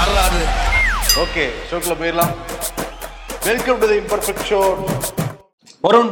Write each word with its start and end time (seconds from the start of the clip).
யாராது 0.00 0.42
ஓகே 1.22 1.42
ஷோக்குள்ள 1.68 1.94
போயிடலாம். 2.00 2.30
Welcome 3.46 3.78
to 3.80 3.86
the 3.90 3.96
imperfect 4.02 4.44
show 4.50 4.60
Varun 5.84 6.08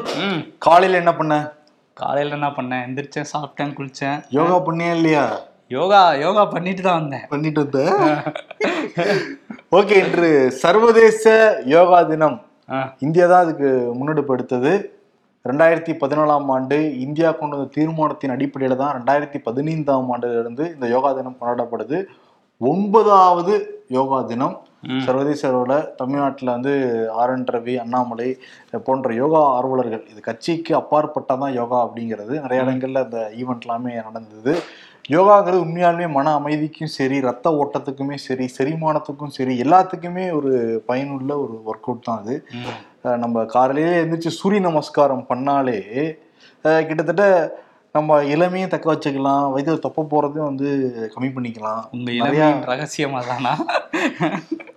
காலையில 0.66 0.98
என்ன 1.02 1.12
பண்ண? 1.18 1.34
காலையில் 2.00 2.34
என்ன 2.38 2.48
பண்ணேன் 2.56 2.82
எந்திரிச்சேன் 2.86 3.28
சாப்பிட்டேன் 3.32 3.72
குளிச்சேன். 3.78 4.18
யோகா 4.38 4.58
பண்ணியா 4.66 4.90
இல்லையா? 4.98 5.24
யோகா 5.76 6.02
யோகா 6.24 6.44
பண்ணிட்டு 6.54 6.84
தான் 6.88 7.00
வந்தேன். 7.00 7.24
பண்ணிட்டு 7.32 7.64
வந்த? 7.64 7.80
ஓகே 9.78 9.96
இன்று 10.04 10.30
சர்வதேச 10.64 11.24
யோகா 11.76 12.02
தினம். 12.12 12.38
இந்தியா 13.06 13.26
தான் 13.32 13.44
அதுக்கு 13.46 13.72
முன்னெடுப்பு 13.98 14.36
எடுத்தது. 14.38 14.74
ரெண்டாயிரத்தி 15.50 15.94
பதினாலாம் 16.04 16.48
ஆண்டு 16.58 16.80
இந்தியா 17.06 17.28
கொண்டு 17.40 17.56
வந்த 17.58 17.74
தீர்மானத்தின் 17.78 18.36
அடிப்படையில் 18.38 18.80
தான் 18.84 18.94
ரெண்டாயிரத்தி 19.00 19.40
பதினைந்தாம் 19.48 20.12
ஆண்டுல 20.14 20.40
இருந்து 20.44 20.66
இந்த 20.76 20.86
யோகா 20.96 21.12
தினம் 21.18 21.40
கொண்டாடப்படுது. 21.40 21.98
ஒன்பதாவது 22.60 23.52
யோகா 23.96 24.18
தினம். 24.30 24.56
சர்வதேச 25.06 25.42
அளவில் 25.50 25.86
தமிழ்நாட்டில் 26.00 26.52
வந்து 26.54 26.72
ஆர் 27.20 27.32
என் 27.34 27.46
ரவி 27.54 27.74
அண்ணாமலை 27.82 28.28
போன்ற 28.86 29.14
யோகா 29.20 29.40
ஆர்வலர்கள் 29.54 30.04
இது 30.10 30.20
கட்சிக்கு 30.28 30.72
அப்பாற்பட்டதான் 30.80 31.56
யோகா 31.60 31.78
அப்படிங்கிறது. 31.86 32.34
நிறைய 32.44 32.64
இடங்கள்ல 32.64 33.02
இந்த 33.06 33.20
ஈவெண்ட் 33.40 33.64
எல்லாமே 33.66 33.94
நடந்தது. 34.08 34.54
யோகாங்கிறது 35.16 35.62
உண்மையாலுமே 35.64 36.06
மன 36.16 36.32
அமைதிக்கும் 36.38 36.94
சரி 36.96 37.18
ரத்த 37.28 37.50
ஓட்டத்துக்குமே 37.60 38.16
சரி 38.26 38.46
செரிமானத்துக்கும் 38.56 39.34
சரி 39.36 39.54
எல்லாத்துக்குமே 39.64 40.24
ஒரு 40.38 40.52
பயனுள்ள 40.90 41.30
ஒரு 41.44 41.54
ஒர்க் 41.70 41.88
அவுட் 41.88 42.06
தான் 42.08 42.20
அது. 42.22 42.36
நம்ம 43.22 43.44
காலையிலே 43.54 43.94
எழுந்திரிச்சு 44.00 44.38
சூரிய 44.40 44.62
நமஸ்காரம் 44.68 45.24
பண்ணாலே 45.30 45.78
கிட்டத்தட்ட 46.88 47.24
நம்ம 47.94 48.24
இளமையும் 48.24 48.70
தக்க 48.72 48.86
வச்சுக்கலாம் 48.92 49.52
வயதில் 49.52 49.84
தொப்ப 49.84 50.02
போறதையும் 50.10 50.48
வந்து 50.50 50.68
கம்மி 51.14 51.28
பண்ணிக்கலாம். 51.36 51.82
உங்க 51.92 52.10
நிறைய 52.10 52.42
இளமையின் 52.42 52.66
ரகசியமா 52.70 53.20
தானா 53.28 53.52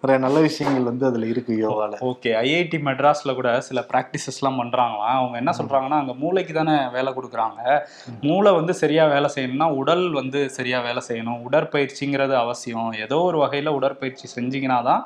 நிறைய 0.01 0.17
நல்ல 0.25 0.39
விஷயங்கள் 0.39 0.83
வந்து 0.83 1.05
அதுல 1.05 1.25
இருக்கு 1.25 1.53
யோகால. 1.65 1.97
ஓகே 2.09 2.29
ஐஐடி 2.43 2.77
மெட்ராஸ்ல 2.87 3.33
கூட 3.33 3.61
சில 3.61 3.85
ப்ராக்டிசஸ்லாம் 3.91 4.59
பண்றாங்களாம். 4.61 5.17
அவங்க 5.19 5.37
என்ன 5.37 5.51
சொல்றாங்கன்னா 5.57 5.97
அங்க 6.03 6.13
மூளைக்கு 6.13 6.53
தானே 6.53 6.87
வேலை 6.89 7.13
கொடுக்குறாங்க. 7.13 7.81
மூளை 8.21 8.53
வந்து 8.53 8.73
சரியா 8.73 9.07
வேலை 9.07 9.29
செய்யணும்னா 9.35 9.67
உடல் 9.71 10.11
வந்து 10.11 10.49
சரியா 10.49 10.79
வேலை 10.81 11.03
செய்யணும். 11.07 11.41
உடற்பயிற்சிங்கிறது 11.49 12.35
அவசியம். 12.35 12.91
ஏதோ 12.93 13.19
ஒரு 13.19 13.39
வகையில 13.45 13.67
உடற்பயிற்சி 13.67 14.41
செஞ்சீங்கன்னா 14.41 14.83
தான் 14.83 15.03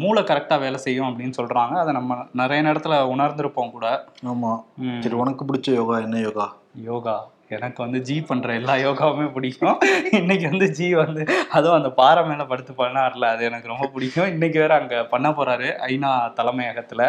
மூளை 0.00 0.22
கரெக்டா 0.22 0.60
வேலை 0.60 0.78
செய்யும் 0.78 1.08
அப்படின்னு 1.08 1.34
சொல்றாங்க. 1.36 1.72
அதை 1.72 1.92
நம்ம 1.92 2.26
நிறைய 2.32 2.62
நேரத்துல 2.62 2.96
உணர்ந்திருப்போம் 3.14 3.70
கூட. 3.70 3.86
ஆமா. 4.24 4.52
ம். 4.76 5.00
சரி 5.02 5.14
உனக்கு 5.14 5.44
பிடிச்ச 5.44 5.74
யோகா 5.74 5.98
என்ன 5.98 6.18
யோகா? 6.18 6.48
யோகா. 6.90 7.16
எனக்கு 7.58 7.82
வந்து 7.84 8.00
ஜி 8.00 8.16
பண்ற 8.20 8.54
எல்லா 8.60 8.74
யோகாவுமே 8.86 9.26
பிடிக்கும். 9.36 9.78
இன்னைக்கு 10.12 10.48
வந்து 10.50 10.70
ஜி 10.78 10.94
வந்து 10.94 11.24
அதுவும் 11.50 11.76
அந்த 11.76 11.90
பாறை 12.00 12.24
மேல 12.26 12.44
படுத்து 12.44 12.72
பண்ணார்ல 12.78 13.24
அது 13.34 13.44
எனக்கு 13.44 13.72
ரொம்ப 13.72 13.86
பிடிக்கும். 13.86 14.30
இன்னைக்கு 14.34 14.60
வேற 14.60 14.74
அங்க 14.80 15.04
பண்ண 15.04 15.30
போறாரு 15.30 15.68
ஐநா 15.88 16.12
தலைமையகத்துல. 16.40 17.02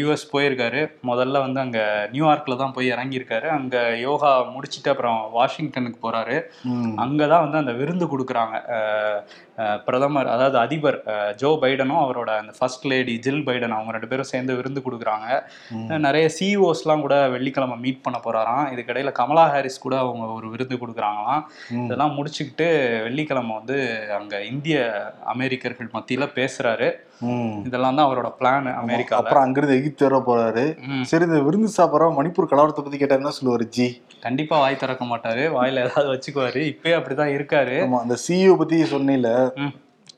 யூஎஸ் 0.00 0.26
போயிருக்காரு. 0.32 0.82
முதல்ல 1.10 1.44
வந்து 1.46 1.60
அங்க 1.60 2.08
நியூயார்க்ல 2.12 2.56
தான் 2.56 2.72
போய் 2.72 2.90
இறங்கியிருக்காரு. 2.90 3.48
அங்க 3.58 3.76
யோகா 4.06 4.32
முடிச்சிட்டு 4.54 4.90
அப்புறம் 4.90 5.20
வாஷிங்டனுக்கு 5.38 6.00
போறாரு. 6.04 6.38
ம். 6.62 6.94
அங்கதான் 7.04 7.44
வந்து 7.44 7.60
அந்த 7.62 7.72
விருந்து 7.72 8.08
கொடுக்குறாங்க. 8.12 8.56
பிரதமர் 9.86 10.28
அதாவது 10.34 10.56
அதிபர் 10.58 10.98
ஜோ 11.36 11.58
பைடனும் 11.60 12.02
அவரோட 12.04 12.30
அந்த 12.40 12.52
ஃபர்ஸ்ட் 12.58 12.86
லேடி 12.86 13.14
ஜில் 13.26 13.42
பைடன் 13.48 13.74
அவங்க 13.76 13.90
ரெண்டு 13.90 14.08
பேரும் 14.08 14.30
சேர்ந்து 14.30 14.54
விருந்து 14.54 14.82
கொடுக்குறாங்க. 14.86 15.28
நிறைய 16.06 16.30
சிஇஓஸ்லாம் 16.38 17.04
கூட 17.04 17.16
வெள்ளிக்கிழமை 17.28 17.76
மீட் 17.76 18.02
பண்ண 18.02 18.18
போறாராம். 18.24 18.70
இதுக்கிடையில 18.74 19.12
கமலா 19.12 19.44
ஹாரிஸ் 19.52 19.78
கூட 19.78 19.98
அவங்க 19.98 20.26
ஒரு 20.26 20.50
விருந்து 20.50 20.76
கொடுக்குறாங்களாம். 20.76 21.42
இதெல்லாம் 21.84 22.16
முடிச்சுக்கிட்டு 22.16 22.66
வெள்ளிக்கிழமை 23.02 23.54
வந்து 23.56 23.78
அங்க 24.12 24.44
இந்திய 24.44 24.76
அமெரிக்கர்கள் 25.24 25.90
மத்தியில 25.92 26.26
பேசுறாரு. 26.34 26.92
ம். 27.20 27.64
இதெல்லாம் 27.64 27.96
தான் 27.96 28.06
அவரோட 28.06 28.32
பிளான் 28.40 28.74
அமெரிக்கால. 28.74 29.14
அப்புறம் 29.14 29.42
அங்கிருந்து 29.42 29.76
எகிப்து 29.76 30.08
வர 30.08 30.22
போறாரு. 30.26 30.64
சரி 31.02 31.24
இந்த 31.24 31.38
விருந்து 31.38 31.70
சாப்பிட்ற 31.76 32.12
மணிப்பூர் 32.12 32.50
கலவரத்தை 32.50 32.80
பத்தி 32.82 32.98
கேட்டா 32.98 33.14
என்ன 33.14 33.30
சொல்லுவாரு? 33.42 33.64
ஜி. 33.64 34.02
கண்டிப்பா 34.20 34.58
வாய் 34.58 34.76
திறக்க 34.76 35.04
மாட்டாரு. 35.04 35.50
வாயில 35.58 35.84
ஏதாவது 35.84 36.12
வச்சுக்குவாரு. 36.12 36.62
இப்பயே 36.72 36.96
அப்படிதான் 36.98 37.34
இருக்காரு. 37.38 37.98
அந்த 37.98 38.16
சிஇஓ 38.28 38.56
பத்தி 38.56 38.82
சொன்னீல. 38.82 39.50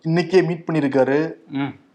இன்னைக்கே 0.05 0.47
மீட் 0.47 0.69
பண்ணியிருக்காரு. 0.73 1.33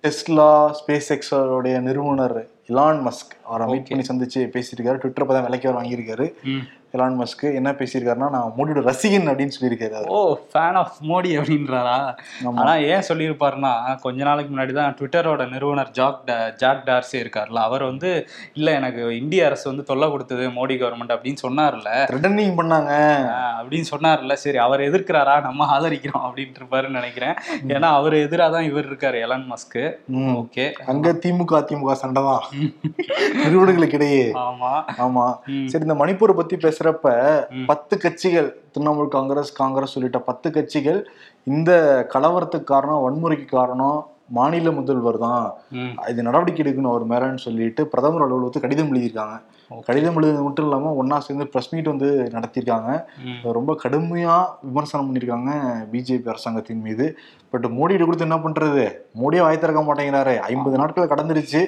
டெஸ்லா 0.03 0.71
ஸ்பேஸ் 0.79 1.09
எக்ஸோடைய 1.09 1.79
நிறுவனர் 1.79 2.47
இலான் 2.67 3.07
மஸ்க். 3.07 3.38
அவரை 3.49 3.67
மீட். 3.67 3.87
பண்ணி 3.89 4.05
சந்திச்சு 4.09 4.41
பேசியிருக்காரு. 4.53 4.97
ட்விட்டர் 4.97 5.27
பதான் 5.27 5.45
விலைக்கு 5.45 5.69
வர 5.69 5.77
வாங்கியிருக்காரு. 5.79 6.27
ம். 6.45 6.65
இலான் 6.93 7.17
மஸ்க் 7.19 7.43
என்ன 7.53 7.71
பேசியிருக்காருன்னா 7.71 8.29
நான் 8.29 8.53
மோடியோட 8.57 8.81
ரசிகன் 8.85 9.27
அப்படின்னு 9.29 9.55
சொல்லியிருக்காரு. 9.55 10.05
ஓ 10.09 10.19
ஃபேன் 10.45 10.73
ஆஃப் 10.73 10.95
மோடி 11.03 11.31
அப்படின்றாரா? 11.37 11.97
ஆமா. 12.41 12.53
ஆனா 12.55 12.73
ஏன் 12.87 13.05
சொல்லியிருப்பாருன்னா 13.09 13.73
கொஞ்ச 14.01 14.23
நாளைக்கு 14.23 14.51
முன்னாடி 14.53 14.71
தான் 14.71 14.95
ட்விட்டரோட 14.99 15.49
நிறுவனர் 15.49 15.91
ஜாக் 15.91 16.23
ஜாக் 16.57 16.81
டார்சி 16.87 17.15
இருக்கார்ல. 17.19 17.59
அவர் 17.61 17.83
வந்து 17.83 18.11
இல்ல 18.53 18.71
எனக்கு 18.71 19.15
இந்திய 19.15 19.45
அரசு 19.45 19.69
வந்து 19.69 19.83
தொல்லை 19.83 20.09
கொடுத்தது 20.09 20.47
மோடி 20.49 20.77
கவர்மெண்ட் 20.77 21.15
அப்படின்னு 21.15 21.43
சொன்னார்ல. 21.43 21.91
த்ரெட்டனிங் 22.09 22.57
பண்ணாங்க. 22.57 22.91
அப்படின்னு 23.59 23.89
சொன்னார்ல. 23.91 24.33
சரி 24.39 24.57
அவர் 24.57 24.87
எதிர்க்கிறாரா? 24.89 25.41
நம்ம 25.41 25.67
ஆதரிக்கிறோம் 25.75 26.25
அப்படின்ட்டு 26.25 26.61
இருப்பாருன்னு 26.61 26.99
நினைக்கிறேன் 26.99 27.35
ஏன்னா 27.67 27.91
அவர் 27.93 28.13
எதிராக 28.19 28.51
தான் 28.51 28.63
இவர் 28.63 28.89
இருக்காரு 28.89 29.19
எலன் 29.21 29.47
மஸ்க்கு 29.51 29.85
ம். 30.17 30.33
ஓகே 30.37 30.67
அங்க 30.87 31.13
திமுக 31.23 31.61
அதிமுக 31.61 31.93
சண்டை 31.97 32.23
தான். 32.23 32.43
நிறுவனங்களுக்கு 33.43 33.97
இடையே 33.97 34.23
ஆமா. 35.05 35.25
சரி 35.67 35.85
இந்த 35.87 35.95
மணிப்பூரை 36.03 36.33
பத்தி 36.33 36.55
பேசுறப்ப. 36.55 37.07
பத்து 37.65 37.97
கட்சிகள் 37.97 38.49
திரிணாமுல் 38.73 39.07
காங்கிரஸ் 39.07 39.51
காங்கிரஸ் 39.53 39.95
உள்ளிட்ட 39.95 40.19
பத்து 40.19 40.51
கட்சிகள் 40.51 40.99
இந்த 41.43 41.71
கலவரத்துக்கு 42.13 42.63
காரணம் 42.63 43.03
வன்முறைக்கு 43.05 43.45
காரணம் 43.45 43.99
மாநில 44.27 44.71
முதல்வர் 44.71 45.17
தான். 45.17 45.45
இது 46.07 46.23
நடவடிக்கை 46.23 46.61
எடுக்கணும் 46.65 46.93
அவர் 46.93 47.05
மேலன்னு 47.07 47.45
சொல்லிட்டு 47.47 47.87
பிரதமர் 47.87 48.25
அலுவலகத்துக்கு 48.25 48.67
கடிதம் 48.67 48.91
எழுதியிருக்காங்க. 48.93 49.37
கடிதம் 49.85 50.21
எழுதுறது 50.21 50.43
மட்டும் 50.43 50.65
இல்லாம 50.69 50.91
ஒண்ணா 50.93 51.19
சேர்ந்து 51.19 51.47
பிரஸ் 51.47 51.73
மீட் 51.73 51.85
வந்து 51.85 52.31
நடத்தியிருக்காங்க. 52.33 53.03
ரொம்ப 53.43 53.79
கடுமையா 53.83 54.45
விமர்சனம் 54.61 55.15
பண்ணியிருக்காங்க 55.15 55.75
பிஜேபி 55.91 56.29
அரசாங்கத்தின் 56.29 56.81
மீது. 56.81 57.17
பட் 57.51 57.65
மோடியிட 57.65 58.05
கொடுத்து 58.05 58.19
என்ன 58.19 58.35
பண்றது? 58.35 58.91
மோடியே 59.21 59.41
வாய் 59.41 59.57
திறக்க 59.57 59.81
மாட்டேங்கிறாரு. 59.81 60.37
ஐம்பது 60.37 60.77
நாட்கள் 60.77 61.07
கடந்துருச்சு. 61.07 61.65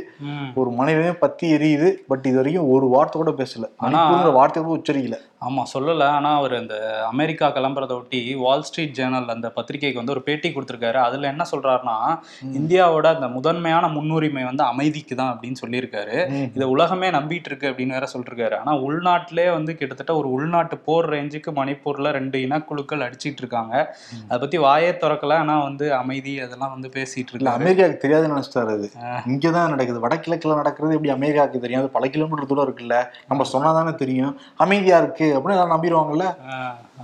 ஒரு 0.56 0.72
மனிதனே 0.72 1.12
பத்தி 1.12 1.52
எரியுது. 1.52 1.92
பட் 2.08 2.26
இது 2.26 2.36
வரைக்கும் 2.36 2.70
ஒரு 2.70 2.86
வார்த்தை 2.86 3.22
கூட 3.22 3.44
பேசல. 3.44 3.64
ஆனா- 3.64 3.94
மணிப்பூர்ங்கிற 3.94 4.34
வார்த்தை 4.34 4.64
கூட 4.64 4.82
உச்சரிக்கல. 4.82 5.16
ஆமா 5.50 5.64
சொல்லல. 5.74 6.04
ஆனா 6.04 6.36
அவர் 6.36 6.54
அந்த 6.54 7.06
அமெரிக்கா 7.06 7.56
கிளம்புறத 7.56 7.92
ஒட்டி 7.92 8.36
வால் 8.36 8.62
ஸ்ட்ரீட் 8.62 8.96
ஜேர்னல் 8.98 9.26
அந்த 9.26 9.50
பத்திரிகைக்கு 9.50 9.98
வந்து 9.98 10.14
ஒரு 10.14 10.22
பேட்டி 10.22 10.50
கொடுத்திருக்காரு. 10.50 10.94
அதுல 10.94 11.28
என்ன 11.28 11.44
சொல்றாருன்னா 11.52 12.20
இந்தியாவோட 12.54 13.06
அந்த 13.06 13.28
முதன்மையான 13.28 13.88
முன்னுரிமை 13.88 14.44
வந்து 14.44 14.64
அமைதிக்கு 14.64 15.16
தான் 15.16 15.40
அப்படின்னு 15.40 15.56
சொல்லியிருக்காரு. 15.66 16.32
இதை 16.56 16.68
உலகமே 16.68 17.10
நம்பிட்டு 17.10 17.44
இருக்கு 17.46 17.70
அப்படின்னு 17.70 17.90
வேற 17.92 18.08
சொல்லிருக்காரு. 18.14 18.58
ஆனா 18.58 18.78
உள்நாட்டிலே 18.78 19.52
வந்து 19.52 19.76
கிட்டத்தட்ட 19.76 20.16
ஒரு 20.16 20.32
உள்நாட்டு 20.32 20.78
போர் 20.78 21.10
ரேஞ்சுக்கு 21.10 21.52
மணிப்பூர்ல 21.52 22.12
ரெண்டு 22.12 22.40
இனக்குழுக்கள் 22.40 23.12
அடிச்சிட்டு 23.12 23.38
இருக்காங்க. 23.38 23.96
அதை 24.30 24.40
பத்தி 24.40 24.58
வாயே 24.58 24.92
திறக்கல. 24.96 25.34
ஆனா 25.34 25.64
வந்து 25.64 25.94
அமைதி 25.94 26.40
அதெல்லாம் 26.40 26.72
வந்து 26.72 26.90
பேசிட்டு 26.94 27.36
இல்ல 27.36 27.50
இருக்காரு. 27.50 27.54
அமெரிக்காவுக்கு 27.54 28.08
தெரியாதுன்னு 28.08 28.42
நினைச்சிட்டாரு 28.42 28.68
அது. 28.68 28.92
இங்கதான் 29.28 29.70
நடக்குது. 29.70 30.08
வடகிழக்குல 30.08 30.56
நடக்கிறது 30.56 30.94
எப்படி 30.94 31.10
அமெரிக்காவுக்கு 31.10 31.60
தெரியும்? 31.60 31.82
அது 31.82 31.92
பல 31.92 32.08
கிலோமீட்டர் 32.08 32.46
தூரம் 32.46 32.78
இருக்குல்ல. 32.78 33.06
நம்ம 33.28 33.44
சொன்னாதானே 33.54 33.96
தெரியும். 33.96 34.40
அமைதியா 34.56 34.98
இருக்கு 34.98 35.40
அப்படின்னு 35.40 35.50
எல்லாரும் 35.50 35.84
நம்பிடுவாங்கல்ல. 35.84 36.36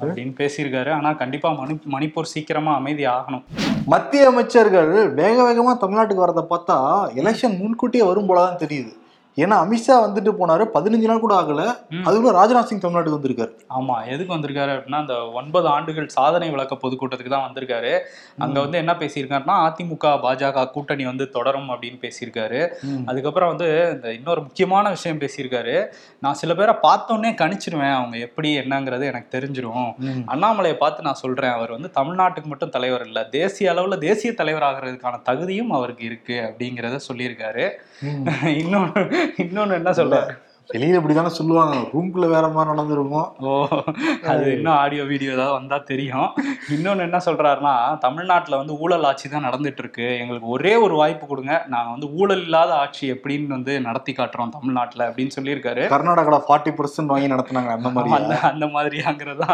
அப்படின்னு 0.01 0.33
பேசியிருக்காரு. 0.37 0.91
ஆனா 0.91 1.11
கண்டிப்பா 1.11 1.51
மணி 1.51 1.79
மணிப்பூர் 1.91 2.21
சீக்கிரமா 2.21 2.73
அமைதி 2.75 3.05
ஆகணும். 3.05 3.43
மத்திய 3.85 4.27
அமைச்சர்கள் 4.27 5.09
வேக 5.09 5.41
வேகமா 5.43 5.83
தமிழ்நாட்டுக்கு 5.83 6.23
வரதை 6.27 6.45
பார்த்தா 6.49 7.07
எலெக்ஷன் 7.15 7.57
முன்கூட்டியே 7.57 8.03
வரும் 8.03 8.29
போலதான் 8.29 8.61
தெரியுது. 8.63 8.93
ஏன்னா 9.37 9.55
அமித்ஷா 9.63 9.95
வந்துட்டு 10.03 10.31
போனாரு 10.37 10.63
பதினஞ்சு 10.73 11.07
நாள் 11.09 11.21
கூட 11.21 11.33
ஆகல. 11.37 11.61
அதுக்குள்ள 12.03 12.31
ராஜ்நாத் 12.37 12.69
சிங் 12.69 12.81
தமிழ்நாட்டுக்கு 12.83 13.17
வந்திருக்காரு 13.17 13.51
ஆமா 13.75 13.95
எதுக்கு 14.11 14.31
வந்திருக்காரு 14.33 14.71
அப்படின்னா 14.75 14.99
அந்த 15.03 15.15
ஒன்பது 15.39 15.67
ஆண்டுகள் 15.73 16.07
சாதனை 16.15 16.47
விளக்க 16.51 16.75
பொதுக்கூட்டத்துக்கு 16.81 17.33
தான் 17.33 17.45
வந்திருக்காரு 17.45 17.91
அங்க 18.43 18.57
வந்து 18.63 18.77
என்ன 18.81 18.93
பேசியிருக்காருன்னா 19.01 19.55
அதிமுக 19.65 19.93
பாஜக 20.23 20.45
கூட்டணி 20.73 21.05
வந்து 21.07 21.25
தொடரும் 21.35 21.69
அப்படின்னு 21.73 21.99
பேசியிருக்காரு. 22.03 22.61
அதுக்கப்புறம் 23.09 23.51
வந்து 23.53 23.67
இந்த 23.93 24.07
இன்னொரு 24.17 24.41
முக்கியமான 24.47 24.66
விஷயம் 24.95 25.22
பேசியிருக்காரு 25.22 25.75
நான் 26.23 26.40
சில 26.40 26.55
பேரை 26.55 26.75
பார்த்தோன்னே 26.83 27.31
கணிச்சிருவேன் 27.40 27.95
அவங்க 27.97 28.17
எப்படி 28.28 28.49
என்னங்கிறது 28.61 29.05
எனக்கு 29.11 29.29
தெரிஞ்சிரும் 29.33 29.87
ம். 30.07 30.23
அண்ணாமலையை 30.31 30.78
பார்த்து 30.79 31.07
நான் 31.07 31.22
சொல்றேன் 31.22 31.55
அவர் 31.55 31.75
வந்து 31.75 31.91
தமிழ்நாட்டுக்கு 31.97 32.51
மட்டும் 32.51 32.73
தலைவர் 32.75 33.05
இல்ல 33.07 33.19
தேசிய 33.35 33.73
அளவுல 33.73 33.97
தேசிய 34.03 34.31
தலைவர் 34.37 34.67
ஆகிறதுக்கான 34.67 35.22
தகுதியும் 35.28 35.72
அவருக்கு 35.78 36.05
இருக்கு 36.07 36.37
அப்படிங்கிறத 36.45 36.99
சொல்லியிருக்காரு 37.07 37.66
ம். 38.05 38.25
இன்னொன்னு 39.35 39.74
இன்னொன்னு 39.74 39.74
என்ன 39.74 39.91
சொல்றாரு 39.91 40.34
வெளியில 40.72 40.99
இப்படிதானே 40.99 41.29
சொல்லுவாங்க. 41.37 41.75
ரூம்குள்ள 41.91 42.25
வேற 42.34 42.46
மாதிரி 42.55 42.72
நடந்திருக்கும். 42.72 43.28
ஓ 43.47 43.52
அது 44.31 44.46
இன்னும் 44.55 44.78
ஆடியோ 44.81 45.03
வீடியோ 45.11 45.29
ஏதாவது 45.35 45.53
வந்தா 45.58 45.78
தெரியும். 45.91 46.29
இன்னொன்னு 46.75 47.05
என்ன 47.08 47.19
சொல்றாருன்னா 47.25 47.73
தமிழ்நாட்டுல 48.05 48.58
வந்து 48.61 48.73
ஊழல் 48.84 49.05
ஆட்சி 49.09 49.28
தான் 49.29 49.46
நடந்துட்டு 49.47 49.81
இருக்கு 49.84 50.08
எங்களுக்கு 50.23 50.47
ஒரே 50.55 50.73
ஒரு 50.85 50.96
வாய்ப்பு 51.02 51.28
கொடுங்க. 51.28 51.53
நாங்க 51.73 51.90
வந்து 51.91 52.09
ஊழல் 52.19 52.43
இல்லாத 52.47 52.73
ஆட்சி 52.73 53.05
எப்படின்னு 53.14 53.55
வந்து 53.58 53.75
நடத்தி 53.87 54.16
காட்டுறோம் 54.17 54.53
தமிழ்நாட்டுல 54.58 55.08
அப்படின்னு 55.09 55.35
சொல்லியிருக்காரு. 55.37 55.85
கர்நாடகால 55.93 56.40
ஃபார்ட்டி 56.47 56.73
பர்சன்ட் 56.79 57.14
வாங்கி 57.14 57.31
நடத்துனாங்க 57.35 57.72
அந்த 57.78 57.90
மாதிரி. 57.90 58.14
அந்த 58.19 58.35
அந்த 58.52 58.67
மாதிரியாங்கிறதா 58.75 59.49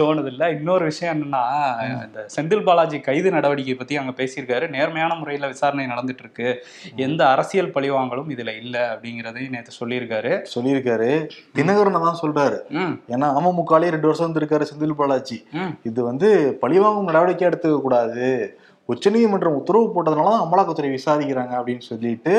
தோணுது 0.00 0.32
இல்ல 0.34 0.50
இன்னொரு 0.56 0.84
விஷயம் 0.90 1.14
என்னன்னா 1.16 1.44
இந்த 1.92 2.26
செந்தில் 2.36 2.66
பாலாஜி 2.70 3.00
கைது 3.00 3.30
நடவடிக்கை 3.36 3.76
பத்தி 3.76 4.00
அங்க 4.02 4.14
பேசியிருக்காரு. 4.22 4.66
நேர்மையான 4.76 5.12
முறையில 5.22 5.52
விசாரணை 5.54 5.86
நடந்துட்டு 5.94 6.26
இருக்கு 6.26 6.50
எந்த 7.08 7.22
அரசியல் 7.36 7.74
பழிவாங்கலும் 7.78 8.34
இதுல 8.36 8.58
இல்ல 8.64 8.76
அப்படிங்கறதையும் 8.94 9.56
நேத்து 9.56 9.80
சொல்லியிருக்காரு. 9.80 10.34
சொல்லியிருக்காரு. 10.54 11.10
தினகரன் 11.58 12.06
தான் 12.06 12.20
சொல்றாரு. 12.22 12.58
ஏன்னா 13.14 13.28
அமமுகலே 13.38 13.92
ரெண்டு 13.94 14.08
வருஷம் 14.10 14.28
வந்திருக்காரு 14.28 14.68
செந்தில் 14.70 14.98
பாலாஜி. 15.00 15.38
இது 15.82 16.00
வந்து 16.02 16.30
பழிவாங்கும் 16.64 17.08
நடவடிக்கை 17.10 17.48
எடுத்துக்க 17.48 17.80
கூடாது 17.80 18.28
உச்சநீதிமன்றம் 18.88 19.58
உத்தரவு 19.60 19.86
போட்டதுனால 19.94 20.30
தான் 20.30 20.44
அமலாக்கத்துறை 20.44 20.90
விசாரிக்கிறாங்க 20.96 21.52
அப்படின்னு 21.60 21.84
சொல்லிட்டு 21.90 22.34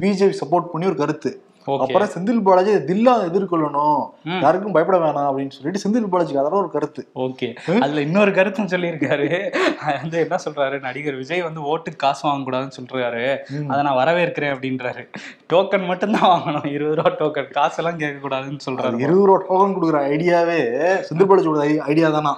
பிஜேபி 0.00 0.34
சப்போர்ட் 0.42 0.72
பண்ணி 0.72 0.86
ஒரு 0.86 0.96
கருத்து. 0.96 1.30
அப்புறம் 1.66 2.08
செந்தில் 2.08 2.42
பாலாஜி 2.42 2.72
தில்லா 2.72 3.12
எதிர்கொள்ளணும். 3.28 4.02
யாருக்கும் 4.40 4.72
பயப்பட 4.72 4.98
வேணாம் 4.98 5.28
அப்படின்னு 5.30 5.54
சொல்லிட்டு 5.56 5.82
செந்தில் 5.82 6.12
பாலாஜிக்கு 6.12 6.42
அதெல்லாம் 6.42 6.60
ஒரு 6.62 6.70
கருத்து. 6.70 7.08
ஓகே. 7.14 7.54
அதுல 7.80 8.00
இன்னொரு 8.00 8.32
கருத்தும் 8.32 8.66
சொல்லியிருக்காரு. 8.66 9.56
வந்து 10.00 10.18
என்ன 10.18 10.36
சொல்றாரு? 10.44 10.80
நடிகர் 10.80 11.14
விஜய் 11.14 11.42
வந்து 11.42 11.76
ஓட்டுக்கு 11.76 11.96
காசு 11.96 12.28
வாங்கக்கூடாதுன்னு 12.28 12.76
சொல்றாரு. 12.80 13.38
அதை 13.68 13.82
நான் 13.82 14.00
வரவேற்கிறேன் 14.00 14.54
அப்படின்றாரு. 14.56 15.04
டோக்கன் 15.52 15.86
மட்டும்தான் 15.86 16.28
வாங்கணும். 16.30 16.66
இருபது 16.66 16.94
ரூபா 16.94 17.10
டோக்கன் 17.18 17.50
காசெல்லாம் 17.50 17.98
கேட்க 17.98 18.28
கூடாதுன்னு 18.28 18.60
சொல்றாரு. 18.70 18.98
இருபது 19.06 19.26
ரூபா 19.26 19.38
டோக்கன் 19.48 19.76
கொடுக்குற 19.76 19.98
ஐடியாவே 20.14 20.60
செந்தில் 21.08 21.28
பாலாஜியோட 21.30 21.76
ஐடியா 21.76 22.08
தானா? 22.08 22.32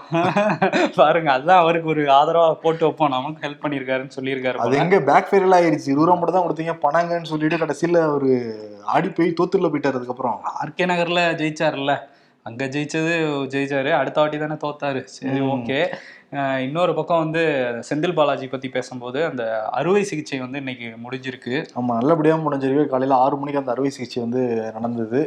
பாருங்க 0.96 1.32
அதுதான் 1.32 1.58
அவருக்கு 1.58 1.88
ஒரு 1.88 2.02
ஆதரவா 2.02 2.54
போட்டு 2.54 2.84
வைப்போம். 2.86 3.08
நமக்கு 3.08 3.48
ஹெல்ப் 3.48 3.62
பண்ணியிருக்காருன்னு 3.62 4.16
சொல்லியிருக்காரு 4.20 4.54
அது. 4.54 4.76
எங்க 4.76 5.00
பேக் 5.00 5.28
ஃபெயில் 5.30 5.56
ஆயிருச்சு 5.58 5.90
இருபது 5.92 6.08
ரூபா 6.08 6.18
மட்டும் 6.18 6.38
தான் 6.38 6.48
கொடுத்தீங்க. 6.48 6.74
பணங்கன்னு 6.86 7.30
சொல்லிட்டு 7.32 7.56
கடைசியில 7.56 8.14
ஒரு 8.14 8.30
ஆடி 8.84 9.08
போய் 9.18 9.34
தோத்துல 9.40 9.70
போயிட்டாரு 9.72 9.98
அதுக்கப்புறம். 10.00 10.38
ஆர்கே 10.62 10.86
நகர்ல 10.92 11.22
ஜெயிச்சாருல்ல. 11.42 11.94
அங்க 12.46 12.64
ஜெயிச்சது 12.74 13.14
ஜெயிச்சாரு. 13.54 13.90
அடுத்த 14.00 14.20
வாட்டி 14.20 14.38
தானே 14.38 14.56
தோத்தாரு. 14.62 15.00
சரி. 15.16 15.40
ஓகே. 15.54 15.80
இன்னொரு 16.62 16.92
பக்கம் 16.94 17.22
வந்து 17.24 17.42
செந்தில் 17.88 18.14
பாலாஜி 18.14 18.46
பத்தி 18.46 18.68
பேசும்போது 18.68 19.18
அந்த 19.28 19.44
அறுவை 19.78 20.02
சிகிச்சை 20.10 20.38
வந்து 20.38 20.58
இன்னைக்கு 20.58 20.88
முடிஞ்சிருக்கு. 21.04 21.54
ஆமா 21.78 21.92
நல்லபடியா 21.98 22.34
முடிஞ்சிருக்கு. 22.36 22.84
காலையில 22.92 23.20
ஆறு 23.20 23.36
மணிக்கு 23.36 23.60
அந்த 23.60 23.72
அறுவை 23.74 23.90
சிகிச்சை 23.90 24.22
வந்து 24.24 24.42
நடந்தது. 24.76 25.22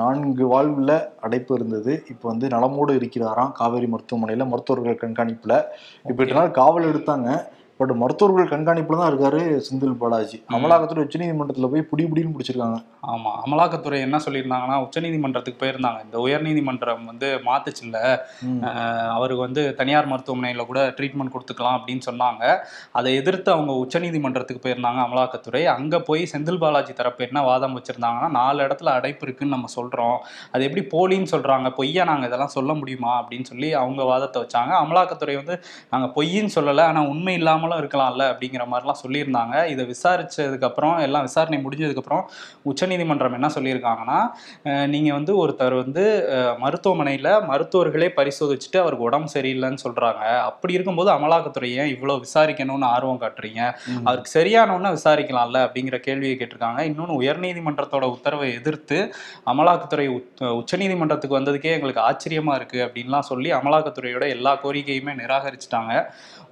நான்கு 0.00 0.46
வாழ்வுல 0.54 0.94
அடைப்பு 1.20 1.54
இருந்தது. 1.54 1.94
இப்போ 2.10 2.26
வந்து 2.32 2.48
நலமோடு 2.56 2.94
இருக்கிறாராம். 3.00 3.52
காவேரி 3.52 3.88
மருத்துவமனையில 3.94 4.46
மருத்துவர்கள் 4.52 5.02
கண்காணிப்புல. 5.04 5.62
இப்போ 6.04 6.32
நாள் 6.38 6.56
காவல் 6.60 6.90
எடுத்தாங்க. 6.92 7.30
பட் 7.78 7.90
மருத்துவர்கள் 7.90 8.62
கண்காணிப்புல 8.62 8.96
தான் 8.96 9.18
இருக்காரு 9.18 9.60
செந்தில் 9.70 9.94
பாலாஜி. 9.94 10.44
அமலாக்கத்துறை 10.52 11.08
உச்சநீதிமன்றத்துல 11.08 11.66
போய் 11.66 11.86
புடி 11.92 12.08
புடின்னு 12.08 12.34
பிடிச்சிருக்காங்க. 12.38 12.84
ஆமா. 13.06 13.30
அமலாக்கத்துறை 13.46 13.98
என்ன 14.00 14.18
சொல்லியிருந்தாங்கன்னா 14.24 14.88
உச்சநீதிமன்றத்துக்கு 14.88 15.54
போயிருந்தாங்க. 15.58 16.04
இந்த 16.04 16.18
உயர்நீதிமன்றம் 16.18 17.04
வந்து 17.04 17.40
மாத்துச்சுல்ல. 17.44 18.18
ம். 18.40 18.64
அஹ் 18.64 19.08
அவருக்கு 19.08 19.42
வந்து 19.42 19.74
தனியார் 19.74 20.08
மருத்துவமனையில 20.08 20.66
கூட 20.66 20.88
ட்ரீட்மெண்ட் 20.88 21.32
கொடுத்துக்கலாம் 21.32 21.78
அப்படின்னு 21.78 22.00
சொன்னாங்க. 22.10 22.56
அதை 22.92 23.14
எதிர்த்து 23.14 23.52
அவங்க 23.52 23.72
உச்சநீதிமன்றத்துக்கு 23.72 24.60
போயிருந்தாங்க 24.62 25.04
அமலாக்கத்துறை. 25.08 25.64
அங்க 25.64 26.00
போய் 26.00 26.28
செந்தில் 26.32 26.58
பாலாஜி 26.58 26.92
தரப்பு 26.92 27.24
என்ன 27.24 27.42
வாதம் 27.42 27.80
வச்சிருந்தாங்கன்னா 27.80 28.30
நாலு 28.30 28.62
இடத்துல 28.62 28.84
அடைப்பு 28.84 29.26
இருக்குன்னு 29.26 29.54
நம்ம 29.54 29.68
சொல்றோம். 29.80 30.18
அது 30.52 30.72
எப்படி 30.72 30.86
போலின்னு 30.92 31.26
சொல்றாங்க 31.30 31.70
பொய்யா 31.70 32.04
நாங்க 32.04 32.26
இதெல்லாம் 32.26 32.48
சொல்ல 32.48 32.74
முடியுமா 32.74 33.26
அப்படின்னு 33.26 33.44
சொல்லி 33.44 33.74
அவங்க 33.74 34.02
வாதத்தை 34.02 34.42
வச்சாங்க. 34.42 34.70
அமலாக்கத்துறை 34.70 35.34
வந்து 35.34 35.60
நாங்க 35.90 36.22
பொய்ன்னு 36.22 36.48
சொல்லலை 36.54 36.80
ஆனா 36.80 37.02
உண்மை 37.02 37.36
இல்லாமலும் 37.68 37.86
இருக்கலாம்ல 37.88 38.22
அப்படிங்கிற 38.22 38.64
மாதிரிலாம் 38.72 39.06
சொல்லியிருந்தாங்க. 39.06 39.66
இதை 39.66 39.94
விசாரிச்சதுக்கு 39.94 40.64
அப்புறம் 40.64 40.96
எல்லாம் 40.96 41.22
விசாரணை 41.22 41.64
முடிஞ்சதுக்கு 41.64 41.96
அப்புறம் 41.96 42.30
உச்சநீதிமன்றம் 42.62 43.32
என்ன 43.32 43.46
சொல்லியிருக்காங்கன்னா 43.46 44.26
அஹ் 44.64 44.86
நீங்க 44.86 45.12
வந்து 45.12 45.48
ஒருத்தர் 45.48 45.76
வந்து 45.76 46.28
மருத்துவமனையில 46.62 47.46
மருத்துவர்களே 47.46 48.08
பரிசோதிச்சுட்டு 48.16 48.76
அவருக்கு 48.78 49.04
உடம்பு 49.04 49.30
சரியில்லைன்னு 49.32 49.76
சொல்றாங்க. 49.88 50.38
அப்படி 50.38 50.72
இருக்கும்போது 50.72 51.10
அமலாக்கத்துறை 51.10 51.70
ஏன் 51.70 51.88
இவ்வளவு 51.88 52.24
விசாரிக்கணும்னு 52.24 52.84
ஆர்வம் 52.84 53.20
காட்டுறீங்க. 53.20 53.74
அவருக்கு 54.04 54.40
சரியானவொன்னு 54.40 54.96
விசாரிக்கலாம்ல 55.04 55.58
அப்படிங்கிற 55.58 55.98
கேள்வியை 55.98 56.36
கேட்டிருக்காங்க. 56.36 56.78
இன்னொன்னு 56.78 57.16
உயர்நீதிமன்றத்தோட 57.20 58.02
உத்தரவை 58.02 58.52
எதிர்த்து 58.52 59.14
அமலாக்கத்துறை 59.46 60.08
உச்ச- 60.08 60.46
உச்சநீதிமன்றத்துக்கு 60.46 61.36
வந்ததுக்கே 61.38 61.62
எங்களுக்கு 61.62 62.00
ஆச்சரியமா 62.00 62.54
இருக்கு 62.54 62.84
அப்படின்லாம் 62.84 63.18
சொல்லி 63.18 63.52
அமலாக்கத்துறையோட 63.52 64.28
எல்லா 64.28 64.58
கோரிக்கையுமே 64.62 65.14
நிராகரிச்சுட்டாங்க. 65.14 66.04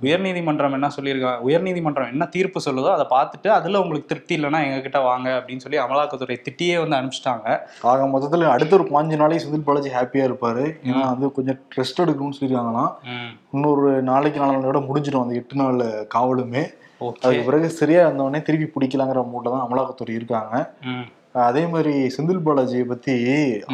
உயர்நீதிமன்றம் 0.02 0.72
என்ன 0.72 0.88
சொல்லியிருக்காங்க. 1.06 1.40
உயர்நீதிமன்றம் 1.48 2.12
என்ன 2.12 2.24
தீர்ப்பு 2.36 2.60
சொல்லுதோ 2.64 2.90
அதை 2.94 3.04
பார்த்துட்டு 3.16 3.48
அதுல 3.56 3.80
உங்களுக்கு 3.82 4.10
திருப்தி 4.12 4.34
இல்லைன்னா 4.38 4.60
எங்ககிட்ட 4.66 5.00
வாங்க 5.08 5.28
அப்படின்னு 5.38 5.64
சொல்லி 5.64 5.80
அமலாக்கத்துறை 5.82 6.38
திட்டியே 6.46 6.76
வந்து 6.82 6.98
அனுப்பிச்சிட்டாங்க. 6.98 7.58
ஆக 7.90 8.06
மொத்தத்துல 8.14 8.48
அடுத்த 8.54 8.74
ஒரு 8.78 8.86
பாஞ்சு 8.92 9.20
நாளைக்கு 9.22 9.44
செந்தில் 9.44 9.66
பாலாஜி 9.68 9.92
ஹாப்பியா 9.98 10.24
இருப்பாரு. 10.28 10.64
ஏன்னா 10.88 11.04
வந்து 11.12 11.28
கொஞ்சம் 11.36 11.60
ரெஸ்ட் 11.78 12.02
எடுக்கணும்னு 12.04 12.38
சொல்லியிருக்காங்கன்னா 12.38 12.86
இன்னொரு 13.56 13.90
நாளைக்கு 14.10 14.40
நாளோட 14.44 14.80
முடிஞ்சிடும் 14.88 15.24
அந்த 15.24 15.40
எட்டு 15.42 15.60
நாள் 15.62 15.82
காவலுமே. 16.16 16.64
அதுக்கு 17.24 17.48
பிறகு 17.50 17.68
சரியா 17.78 18.02
இருந்தவொடனே 18.06 18.40
திருப்பி 18.48 18.66
பிடிக்கலாங்கிற 18.74 19.22
மூட்டை 19.34 19.48
தான் 19.52 19.64
அமலாக்கத்துறை 19.66 20.12
இருக்காங்க. 20.18 20.54
அதே 21.46 21.62
மாதிரி 21.72 21.94
செந்தில் 22.14 22.44
பாலாஜியை 22.44 22.84
பத்தி 22.90 23.14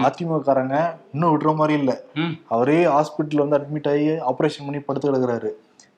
அதிமுககாரங்க 0.07 0.77
இன்னும் 1.15 1.33
விடுற 1.33 1.51
மாதிரி 1.59 1.75
இல்ல. 1.81 1.93
அவரே 2.55 2.79
ஹாஸ்பிட்டல்ல 2.95 3.45
வந்து 3.45 3.59
அட்மிட் 3.59 3.89
ஆகி 3.91 4.09
ஆபரேஷன் 4.31 4.67
பண்ணி 4.69 4.81
படுத்து 4.87 5.07
கிடக்குறாரு. 5.11 5.51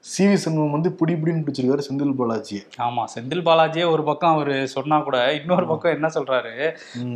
சி 0.04 0.24
வி 0.24 0.34
சண்முகம் 0.34 0.74
வந்து 0.74 0.90
பிடி 0.96 1.12
பிடின்னு 1.14 1.42
பிடிச்சிருக்காரு 1.42 1.84
செந்தில் 1.84 2.16
பாலாஜி 2.16 2.56
ஆமா 2.86 3.02
செந்தில் 3.12 3.44
பாலாஜியே 3.46 3.84
ஒரு 3.90 4.02
பக்கம் 4.04 4.32
அவரு 4.34 4.54
சொன்னா 4.72 4.96
கூட 5.00 5.18
இன்னொரு 5.36 5.64
பக்கம் 5.70 5.94
என்ன 5.94 6.08
சொல்றாரு? 6.16 6.52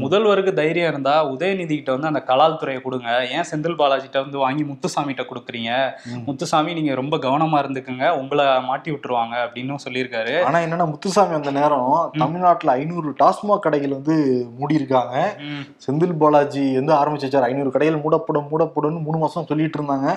முதல்வருக்கு 0.03 0.53
தைரியம் 0.55 0.91
இருந்தா 0.91 1.15
உதயநிதி 1.33 1.75
கிட்ட 1.75 1.91
வந்து 1.95 2.11
அந்த 2.11 2.23
கலால் 2.31 2.57
துறையை 2.57 2.81
கொடுங்க. 2.81 3.09
ஏன் 3.35 3.47
செந்தில் 3.51 3.77
பாலாஜிட்ட 3.81 4.23
வந்து 4.23 4.39
வாங்கி 4.39 4.65
முத்துசாமிகிட்ட 4.71 5.25
கொடுக்குறீங்க? 5.29 5.73
ம். 6.11 6.23
முத்துசாமி 6.29 6.77
நீங்க 6.79 6.95
ரொம்ப 6.95 7.19
கவனமா 7.19 7.59
இருந்துக்குங்க. 7.63 8.07
உங்களை 8.21 8.47
மாட்டி 8.69 8.91
விட்டுருவாங்க 8.91 9.37
அப்படின்னு 9.45 9.79
சொல்லியிருக்காரு. 9.87 10.35
ஆனா 10.45 10.61
என்னன்னா 10.67 10.89
முத்துசாமி 10.91 11.37
அந்த 11.37 11.53
நேரம் 11.53 11.87
தமிழ்நாட்டுல 12.19 12.77
ஐநூறு 12.79 13.13
டாஸ்மாக் 13.21 13.65
கடைகள் 13.67 13.97
வந்து 13.99 14.17
மூடி 14.59 14.75
இருக்காங்க 14.75 15.15
ம், 15.47 15.63
செந்தில் 15.87 16.19
பாலாஜி 16.19 16.67
வந்து 16.77 16.95
ஆரம்பிச்சு 16.95 17.17
ஐநூறு 17.49 17.71
கடைகள் 17.71 18.03
மூடப்படும் 18.03 18.51
மூடப்படும்னு 18.51 19.07
மூணு 19.07 19.19
மாசம் 19.19 19.47
சொல்லிட்டு 19.47 19.81
இருந்தாங்க. 19.81 20.09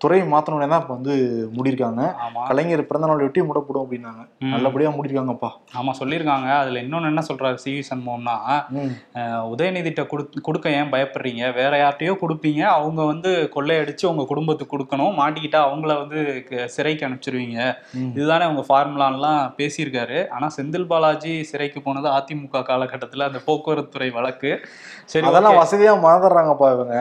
துறையை 0.00 0.24
மாத்தினோடனே 0.26 0.68
தான் 0.68 0.82
இப்ப 0.82 0.94
வந்து 0.94 1.14
மூடியிருக்காங்க. 1.54 2.02
கலைஞர் 2.48 2.88
பிறந்த 2.88 3.06
நாள் 3.06 3.22
ஒட்டி 3.26 3.40
மூடப்படும் 3.40 3.84
அப்படின்னாங்க. 3.84 4.22
நல்லபடியா 4.54 4.90
மூடிருக்காங்கப்பா 4.96 5.50
ஆமா 5.78 5.92
சொல்லியிருக்காங்க. 6.00 6.48
அதுல 6.62 6.80
இன்னொன்னு 6.84 7.10
என்ன 7.12 7.22
சொல்றாரு 7.28 7.58
சி 7.64 7.70
வி 7.76 7.82
சண்முகம்னா 7.88 8.34
உதயநிதிட்ட 9.52 10.02
கொடு 10.06 10.42
கொடுக்க 10.48 10.74
ஏன் 10.78 10.92
பயப்படுறீங்க? 10.94 11.52
வேற 11.60 11.72
யார்கிட்டயோ 11.82 12.14
கொடுப்பீங்க. 12.22 12.62
அவங்க 12.76 13.04
வந்து 13.04 13.30
கொள்ளையடிச்சு 13.56 14.04
உங்க 14.04 14.26
குடும்பத்துக்கு 14.32 14.74
கொடுக்கணும். 14.74 15.14
மாட்டிக்கிட்டா 15.20 15.62
அவங்கள 15.68 15.94
வந்து 16.02 16.18
சிறைக்கு 16.76 17.06
அனுப்பிச்சிருவீங்க. 17.08 17.58
இதுதானே 18.18 18.46
அவங்க 18.48 18.64
ஃபார்முலான்லாம் 18.68 19.40
பேசியிருக்காரு. 19.58 20.20
ஆனா 20.30 20.48
செந்தில் 20.58 20.88
பாலாஜி 20.92 21.34
சிறைக்கு 21.52 21.82
போனது 21.82 22.10
அதிமுக 22.18 22.64
காலகட்டத்துல 22.70 23.28
அந்த 23.30 23.42
போக்குவரத்து 23.48 23.94
துறை 23.96 24.10
வழக்கு. 24.10 24.52
சரி 25.04 25.26
அதெல்லாம். 25.28 25.58
வசதியா 25.62 25.94
மறந்துடுறாங்கப்பா 26.06 26.68
இவங்க. 26.76 26.94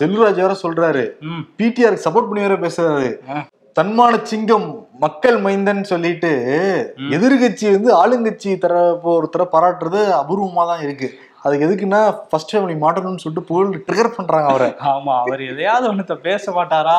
செல்வராஜ் 0.00 0.42
வேற 0.44 0.56
சொல்றாரு. 0.64 1.04
ம். 1.30 1.44
பிடிஆருக்கு 1.60 2.06
சப்போர்ட் 2.12 2.30
பண்ணி 2.30 2.46
வேற 2.46 2.54
பேசுறாரு. 2.54 3.10
தன்மான 3.80 4.14
சிங்கம் 4.22 4.66
மக்கள் 4.98 5.36
மைந்தன் 5.40 5.82
சொல்லிட்டு. 5.90 6.30
எதிர்கட்சி 7.16 7.66
வந்து 7.70 7.90
ஆளுங்கட்சி 8.00 8.50
தரப்பு 8.58 9.10
ஒருத்தர 9.18 9.44
பாராட்டுறது 9.52 10.00
அபூர்வமா 10.18 10.64
தான் 10.70 10.82
இருக்கு 10.82 11.08
அதுக்கு 11.44 11.66
எதுக்குன்னா 11.66 12.00
ஃபர்ஸ்ட் 12.30 12.52
ஃபேமிலி 12.52 12.74
மாட்டணும்னு 12.82 13.22
சொல்லிட்டு 13.22 13.48
புகழ் 13.48 13.84
ட்ரிகர் 13.86 14.16
பண்றாங்க 14.16 14.48
அவரை. 14.48 14.68
ஆமா 14.92 15.14
அவர் 15.22 15.42
எதையாவது 15.42 15.86
ஒண்ணுத்த 15.92 16.14
பேச 16.26 16.52
மாட்டாரா? 16.52 16.96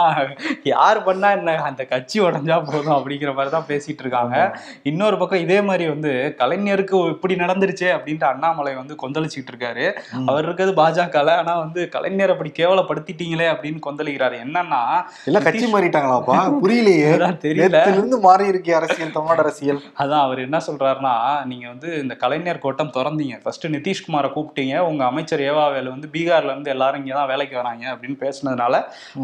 யார் 0.64 1.04
பண்ணா 1.04 1.32
என்ன? 1.32 1.56
அந்த 1.70 1.86
கட்சி 1.86 2.18
உடைஞ்சா 2.22 2.58
போதும் 2.66 2.96
அப்படிங்கிற 2.98 3.34
மாதிரி 3.34 3.52
தான் 3.56 3.68
பேசிட்டு 3.68 4.04
இருக்காங்க. 4.06 4.58
இன்னொரு 4.84 5.18
பக்கம் 5.18 5.40
இதே 5.40 5.62
மாதிரி 5.62 5.90
வந்து 5.90 6.36
கலைஞருக்கு 6.42 6.98
இப்படி 7.10 7.36
நடந்துருச்சே 7.36 7.90
அப்படின்ட்டு 7.98 8.28
அண்ணாமலை 8.32 8.74
வந்து 8.76 8.98
கொந்தளிச்சுட்டு 9.04 9.54
இருக்காரு. 9.54 9.86
அவர் 10.26 10.44
இருக்கிறது 10.44 10.74
பாஜகல 10.82 11.38
ஆனா 11.38 11.56
வந்து 11.60 11.90
கலைஞர் 11.90 12.34
அப்படி 12.36 12.52
கேவலப்படுத்திட்டீங்களே 12.60 13.48
அப்படின்னு 13.54 13.80
கொந்தளிக்கிறாரு. 13.88 14.38
என்னன்னா 14.48 14.82
எல்லாம் 15.26 15.48
கட்சி 15.48 15.66
மாறிட்டாங்களாப்பா? 15.74 16.38
புரியலையே. 16.64 17.10
தெரியல. 17.48 18.20
மாறி 18.28 18.46
இருக்கே 18.52 18.76
அரசியல் 18.82 19.16
தமிழ்நாடு 19.16 19.44
அரசியல். 19.46 19.82
அதான் 20.04 20.24
அவர் 20.26 20.40
என்ன 20.40 20.58
சொல்றாருன்னா 20.68 21.16
நீங்க 21.46 21.68
வந்து 21.68 21.90
இந்த 22.02 22.16
கலைஞர் 22.16 22.64
கோட்டம் 22.68 22.94
திறந்தீங்க. 22.98 23.36
ஃபர்ஸ்ட் 23.44 23.68
நிதிஷ்குமாரை 23.76 24.32
கூப்பிட்டீங்க. 24.36 24.78
உங்க 24.90 25.04
அமைச்சர் 25.06 25.44
ஏவாவேலு 25.50 25.94
வந்து 25.96 26.08
பீகார்ல 26.14 26.52
இருந்து 26.52 26.74
எல்லாரும் 26.76 27.02
இங்க 27.02 27.14
தான் 27.20 27.30
வேலைக்கு 27.34 27.56
வராங்க 27.62 27.84
அப்படின்னு 27.94 28.18
பேசுனதுனால 28.26 28.76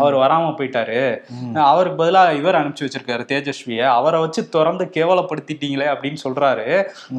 அவர் 0.02 0.16
வராம 0.24 0.52
போயிட்டாரு. 0.60 1.00
அவருக்கு 1.70 2.00
பதிலா 2.04 2.24
இவர் 2.42 2.60
அனுப்பிச்சு 2.62 2.88
வச்சிருக்காரு 2.88 3.26
தேஜஸ்வியை. 3.34 3.86
அவரை 3.98 4.20
வச்சு 4.20 4.50
திறந்து 4.50 4.86
கேவலப்படுத்திட்டீங்களே 4.98 5.88
அப்படின்னு 5.94 6.22
சொல்றாரு. 6.26 6.68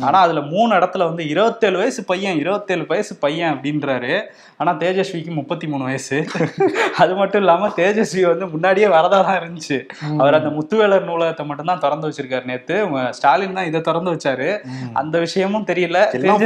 ஆனா 0.06 0.18
அதுல 0.26 0.40
மூணு 0.54 0.70
இடத்துல 0.74 1.08
வந்து 1.10 1.24
இருபத்தேழு 1.28 1.78
வயசு 1.78 2.04
பையன் 2.04 2.38
இருபத்தேழு 2.44 2.86
வயசு 2.92 3.14
பையன் 3.18 3.52
அப்படின்றாரு. 3.54 4.14
ஆனா 4.56 4.72
தேஜஸ்விக்கு 4.80 5.32
முப்பத்தி 5.34 5.66
மூணு 5.66 5.84
வயசு. 5.84 6.16
அது 7.02 7.12
மட்டும் 7.14 7.40
இல்லாம 7.42 7.68
தேஜஸ்வி 7.76 8.22
வந்து 8.30 8.46
முன்னாடியே 8.46 8.86
வரதா 8.94 9.18
தான் 9.28 9.38
இருந்துச்சு 9.40 9.76
அவர் 10.20 10.36
அந்த 10.38 10.50
முத்துவேலர் 10.56 11.06
நூலகத்தை 11.10 11.44
மட்டும் 11.46 11.70
தான் 11.70 11.82
திறந்து 11.84 12.08
வச்சிருக்காரு 12.08 12.44
நேத்து. 12.44 12.76
ஸ்டாலின் 13.10 13.56
தான் 13.58 13.68
இதை 13.70 13.80
திறந்து 13.80 14.14
வச்சாரு. 14.14 14.48
அந்த 14.92 15.18
விஷயமும் 15.18 15.66
தெரியல. 15.70 15.98
எல்லாம் 16.18 16.42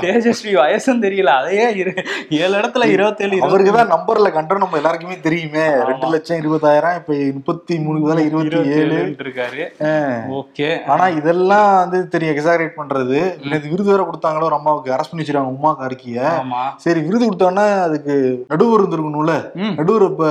தேஜஸ்வி 0.20 0.52
வயசும் 0.60 1.02
தெரியல. 1.04 1.30
அதையே 1.40 1.66
இரு 1.80 1.92
ஏழு 2.42 2.54
இடத்துல 2.60 2.86
இருபத்தேழு 2.94 3.36
அவருக்கு 3.46 3.72
தான் 3.76 3.92
நம்பர்ல 3.92 4.30
கண்டோம் 4.36 4.62
நம்ம 4.62 4.78
எல்லாருக்குமே 4.80 5.16
தெரியுமே. 5.26 5.66
ரெண்டு 5.90 6.06
லட்சம் 6.14 6.40
இருபதாயிரம் 6.42 6.96
இப்ப 7.00 7.18
முப்பத்தி 7.36 7.74
மூணு 7.84 8.00
பதிலா 8.04 8.24
இருபத்தி 8.28 8.74
ஏழு 8.80 8.98
இருக்காரு 9.24 9.62
ஓகே. 10.40 10.68
ஆனா 10.92 11.06
இதெல்லாம் 11.18 11.68
வந்து 11.82 12.00
தெரியும் 12.14 12.34
எக்ஸாகரேட் 12.34 12.78
பண்றது. 12.80 13.18
நேத்து 13.50 13.72
விருது 13.72 13.90
வேற 13.92 14.02
கொடுத்தாங்களோ 14.08 14.48
ஒரு 14.50 14.58
அம்மாவுக்கு 14.58 14.94
அரசு 14.96 15.10
பண்ணி 15.10 15.24
வச்சிருக்காங்க 15.24 15.56
உமா 15.58 15.72
கார்கிய 15.80 16.32
சரி 16.84 17.00
விருது 17.06 17.24
கொடுத்தோன்னா 17.28 17.66
அதுக்கு 17.86 18.16
நடுவர் 18.52 18.82
இருந்திருக்கணும்ல. 18.82 19.36
நடுவர் 19.78 20.06
இப்ப 20.10 20.26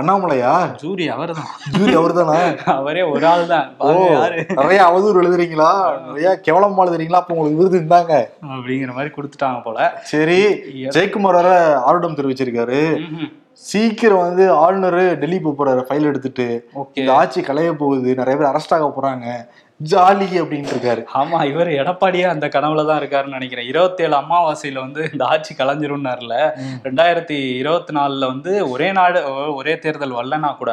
அண்ணாமலையா? 0.00 0.52
ஜூரி 0.82 1.06
அவர்தான். 1.14 1.48
ஜூரி 1.78 1.94
அவர்தானா? 2.00 2.36
அவரே 2.74 3.02
ஒரு 3.14 3.24
ஆள் 3.30 3.50
தான் 3.50 3.66
நிறைய 4.60 4.78
அவதூறு 4.88 5.20
எழுதுறீங்களா? 5.22 5.70
நிறைய 6.06 6.30
கேவலமா 6.46 6.84
எழுதுறீங்களா 6.84 7.20
அப்ப 7.20 7.34
உங்களுக்கு 7.34 7.60
விருது 7.60 7.78
இருந்தாங்க 7.80 8.14
அப்படிங்கிற 8.52 8.94
மாதிரி 8.98 9.12
கொடுத்துட்டாங்க 9.16 9.60
போல. 9.66 9.90
சரி 10.12 10.40
ஜெயக்குமார் 10.96 11.40
வர 11.40 11.52
ஆர்வம் 11.90 12.18
தெரிவிச்சிருக்காரு. 12.20 12.80
சீக்கிரம் 13.70 14.24
வந்து 14.26 14.44
ஆளுநர் 14.64 15.00
டெல்லி 15.22 15.38
போக 15.40 15.54
போறாரு 15.58 15.82
ஃபைல் 15.88 16.08
எடுத்துட்டு. 16.10 16.46
இந்த 16.98 17.10
ஆட்சி 17.20 17.40
களைய 17.48 17.72
போகுது. 17.82 18.08
நிறைய 18.20 18.36
பேர் 18.38 18.50
அரெஸ்ட் 18.52 18.74
ஆக 18.76 18.86
போறாங்க. 18.96 19.26
ஜாலி 19.90 20.26
அப்படின்ட்டு 20.40 20.72
இருக்காரு 20.74 21.02
ஆமா 21.20 21.38
இவர் 21.50 21.70
எடப்பாடியே 21.80 22.26
அந்த 22.32 22.46
கனவுல 22.54 22.84
தான் 22.88 23.00
இருக்காருன்னு 23.00 23.36
நினைக்கிறேன். 23.38 23.68
இருபத்தேழு 23.70 24.14
அமாவாசையில 24.20 24.82
வந்து 24.84 25.02
இந்த 25.12 25.24
ஆட்சி 25.32 25.52
கலைஞ்சிரும்னாருல 25.60 26.34
ரெண்டாயிரத்தி 26.86 27.38
இருபத்தி 27.60 27.94
நாலுல 27.98 28.28
வந்து 28.32 28.52
ஒரே 28.72 28.88
நாடு 28.98 29.20
ஒரே 29.60 29.74
தேர்தல் 29.84 30.16
வரலனா 30.18 30.50
கூட. 30.60 30.72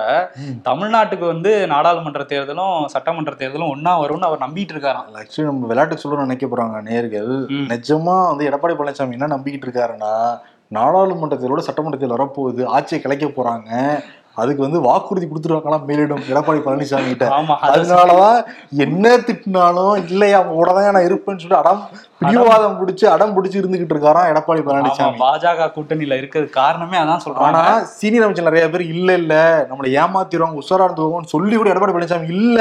தமிழ்நாட்டுக்கு 0.70 1.26
வந்து 1.34 1.54
நாடாளுமன்ற 1.74 2.26
தேர்தலும் 2.34 2.78
சட்டமன்ற 2.96 3.34
தேர்தலும் 3.42 3.74
ஒண்ணா 3.76 3.96
வரும்னு 4.04 4.30
அவர் 4.30 4.46
நம்பிட்டு 4.46 4.76
இருக்காராம் 4.76 5.18
ஆக்சுவலி 5.24 5.50
நம்ம 5.50 5.72
விளையாட்டு 5.72 6.02
சொல்ல 6.04 6.28
நினைக்க 6.28 6.48
போறாங்க 6.54 6.80
நேர்கள். 6.92 7.34
நிஜமா 7.74 8.18
வந்து 8.32 8.48
எடப்பாடி 8.52 8.78
பழனிசாமி 8.80 9.18
என்ன 9.20 9.34
நம்பிக்கிட்டு 9.36 9.70
இருக்காருன்னா 9.70 10.14
நாடாளுமன்றத்திலோட 10.78 11.62
சட்டமன்றத்தில் 11.68 12.16
வரப்போகுது 12.16 12.64
ஆட்சியை 12.78 12.98
கலைக்க 13.02 13.28
போறாங்க. 13.38 13.70
அதுக்கு 14.40 14.66
வந்து 14.66 14.80
வாக்குறுதி 14.86 15.26
கொடுத்துருவாங்களாம் 15.28 15.86
மேலிடம் 15.88 16.24
எடப்பாடி 16.32 16.60
பழனிசாமி 16.64 17.12
கிட்ட 17.12 17.26
அதனாலதான் 17.70 18.40
என்ன 18.86 19.16
திட்டினாலும் 19.26 19.96
இல்லையா 20.06 20.40
தான் 20.70 20.90
நான் 20.90 21.08
இருப்பேன்னு 21.08 21.42
சொல்லிட்டு 21.42 21.62
அடம் 21.62 21.82
பிடிவாதம் 22.22 22.78
பிடிச்சு 22.80 23.06
அடம் 23.12 23.36
பிடிச்சு 23.36 23.60
இருந்துகிட்டு 23.60 23.96
இருக்காராம் 23.96 24.30
எடப்பாடி 24.32 24.62
பழனிசாமி. 24.64 25.20
பாஜக 25.22 25.68
கூட்டணியில 25.76 26.18
இருக்கிறது 26.20 26.50
காரணமே 26.58 26.98
அதான் 26.98 27.12
ஆனா 27.12 27.24
சொல்றாங்க 27.26 27.62
சீனியர் 27.94 28.26
அமைச்சர் 28.26 28.50
நிறைய 28.50 28.66
பேர் 28.70 28.86
இல்ல 28.94 29.10
இல்ல 29.22 29.36
நம்மளை 29.70 29.92
ஏமாத்திடுவாங்க 30.02 30.64
உஷாரா 30.64 30.88
இருந்துவோம்னு 30.88 31.34
சொல்லி 31.34 31.56
கூட 31.56 31.72
எடப்பாடி 31.72 31.96
பழனிசாமி 31.96 32.34
இல்ல. 32.38 32.60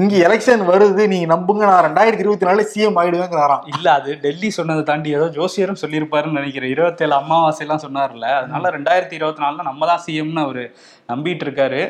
இங்க 0.00 0.14
எலெக்ஷன் 0.26 0.62
வருது 0.70 1.02
நீங்க 1.12 1.26
நம்புங்க 1.34 1.64
நான் 1.70 1.84
ரெண்டாயிரத்தி 1.86 2.24
இருபத்தி 2.24 2.46
நாலு 2.48 2.62
சிஎம் 2.72 2.98
ஆயிடுவேங்கிறாராம். 3.00 3.64
இல்ல 3.72 3.86
அது 3.92 4.18
டெல்லி 4.22 4.50
சொன்னதை 4.50 4.82
தாண்டி 4.82 5.10
ஏதோ 5.16 5.26
ஜோசியரும் 5.36 5.80
சொல்லியிருப்பாருன்னு 5.82 6.38
நினைக்கிறேன். 6.40 6.70
இருபத்தேழு 6.70 7.14
அமாவாசை 7.14 7.66
எல்லாம் 7.66 7.84
சொன்னார்ல. 7.86 8.28
அதனால 8.38 8.70
ரெண்டாயிரத்தி 8.76 9.18
இருபத்தி 9.18 9.42
நாலுல 9.44 9.66
நம்ம 9.70 9.86
தான் 9.86 10.02
சிஎம்னு 10.06 10.44
அவரு 10.46 10.64
நம்பிட்டு 11.12 11.44
இருக்காரு. 11.46 11.82